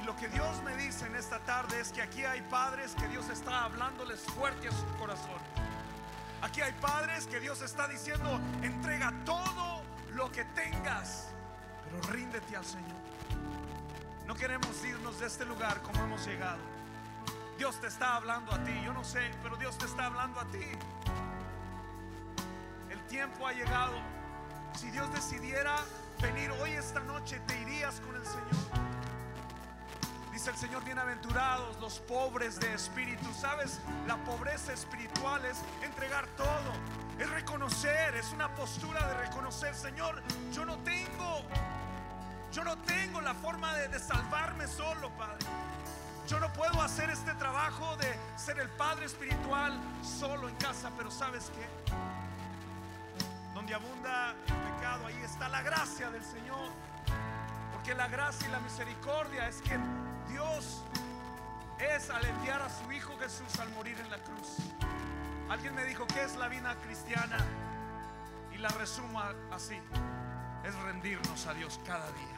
[0.00, 3.08] Y lo que Dios me dice en esta tarde es que aquí hay padres que
[3.08, 5.40] Dios está hablándoles fuerte a su corazón.
[6.42, 11.28] Aquí hay padres que Dios está diciendo, entrega todo lo que tengas,
[11.84, 12.96] pero ríndete al Señor.
[14.26, 16.75] No queremos irnos de este lugar como hemos llegado.
[17.58, 20.44] Dios te está hablando a ti, yo no sé, pero Dios te está hablando a
[20.46, 20.66] ti.
[22.90, 23.94] El tiempo ha llegado.
[24.78, 25.76] Si Dios decidiera
[26.20, 28.86] venir hoy esta noche, te irías con el Señor.
[30.32, 33.26] Dice el Señor, bienaventurados los pobres de espíritu.
[33.32, 33.80] ¿Sabes?
[34.06, 36.72] La pobreza espiritual es entregar todo.
[37.18, 41.40] Es reconocer, es una postura de reconocer, Señor, yo no tengo,
[42.52, 45.46] yo no tengo la forma de, de salvarme solo, Padre.
[46.26, 51.08] Yo no puedo hacer este trabajo de ser el Padre espiritual solo en casa, pero
[51.08, 51.92] ¿sabes qué?
[53.54, 56.70] Donde abunda el pecado, ahí está la gracia del Señor.
[57.72, 59.78] Porque la gracia y la misericordia es que
[60.28, 60.82] Dios
[61.78, 64.56] es al enviar a su Hijo Jesús al morir en la cruz.
[65.48, 67.38] Alguien me dijo, ¿qué es la vida cristiana?
[68.52, 69.22] Y la resumo
[69.52, 69.78] así.
[70.64, 72.35] Es rendirnos a Dios cada día.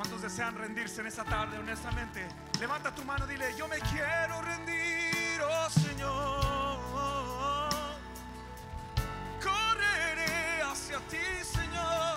[0.00, 2.26] ¿Cuántos desean rendirse en esta tarde, honestamente?
[2.58, 6.80] Levanta tu mano dile, yo me quiero rendir, oh Señor.
[9.42, 12.14] Correré hacia ti, Señor.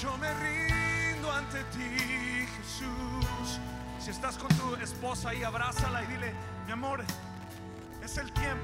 [0.00, 3.58] Yo me rindo ante ti, Jesús.
[3.98, 6.32] Si estás con tu esposa ahí, abrázala y dile,
[6.66, 7.02] mi amor,
[8.04, 8.62] es el tiempo.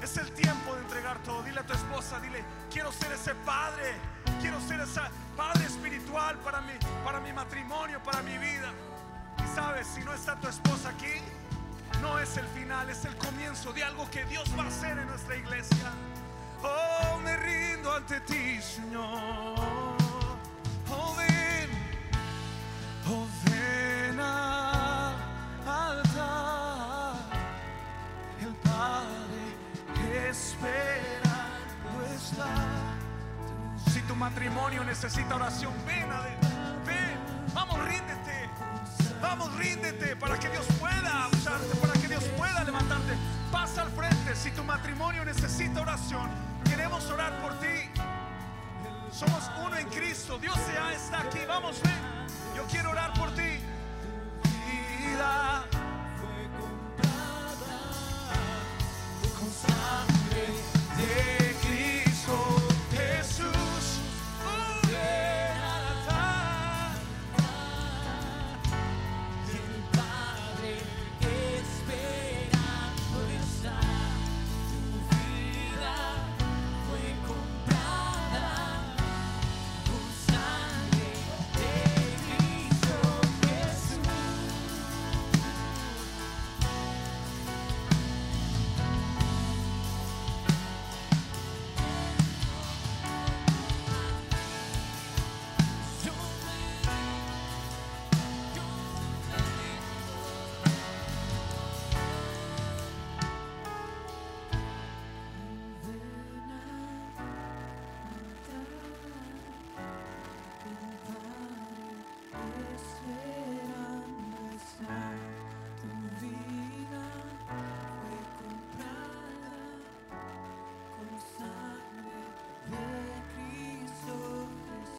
[0.00, 1.42] Es el tiempo de entregar todo.
[1.42, 3.96] Dile a tu esposa, dile, quiero ser ese padre.
[4.40, 5.00] Quiero ser ese
[5.36, 6.72] padre espiritual para mi,
[7.04, 8.72] para mi matrimonio, para mi vida.
[9.38, 11.20] Y sabes, si no está tu esposa aquí,
[12.00, 15.06] no es el final, es el comienzo de algo que Dios va a hacer en
[15.06, 15.92] nuestra iglesia.
[16.62, 19.58] Oh, me rindo ante ti, Señor.
[20.90, 21.70] Oh, ven,
[23.08, 25.16] oh, ven al
[25.66, 27.14] altar.
[28.40, 32.61] El Padre esperando está.
[34.12, 36.06] Tu matrimonio necesita oración, ven,
[36.84, 37.16] ven,
[37.54, 38.50] vamos, ríndete.
[39.22, 43.14] Vamos, ríndete para que Dios pueda usarte, para que Dios pueda levantarte.
[43.50, 44.36] Pasa al frente.
[44.36, 46.28] Si tu matrimonio necesita oración,
[46.68, 47.88] queremos orar por ti.
[49.10, 50.38] Somos uno en Cristo.
[50.38, 51.38] Dios ya está aquí.
[51.48, 51.94] Vamos, ven.
[52.54, 53.60] Yo quiero orar por ti.
[55.00, 55.64] Vida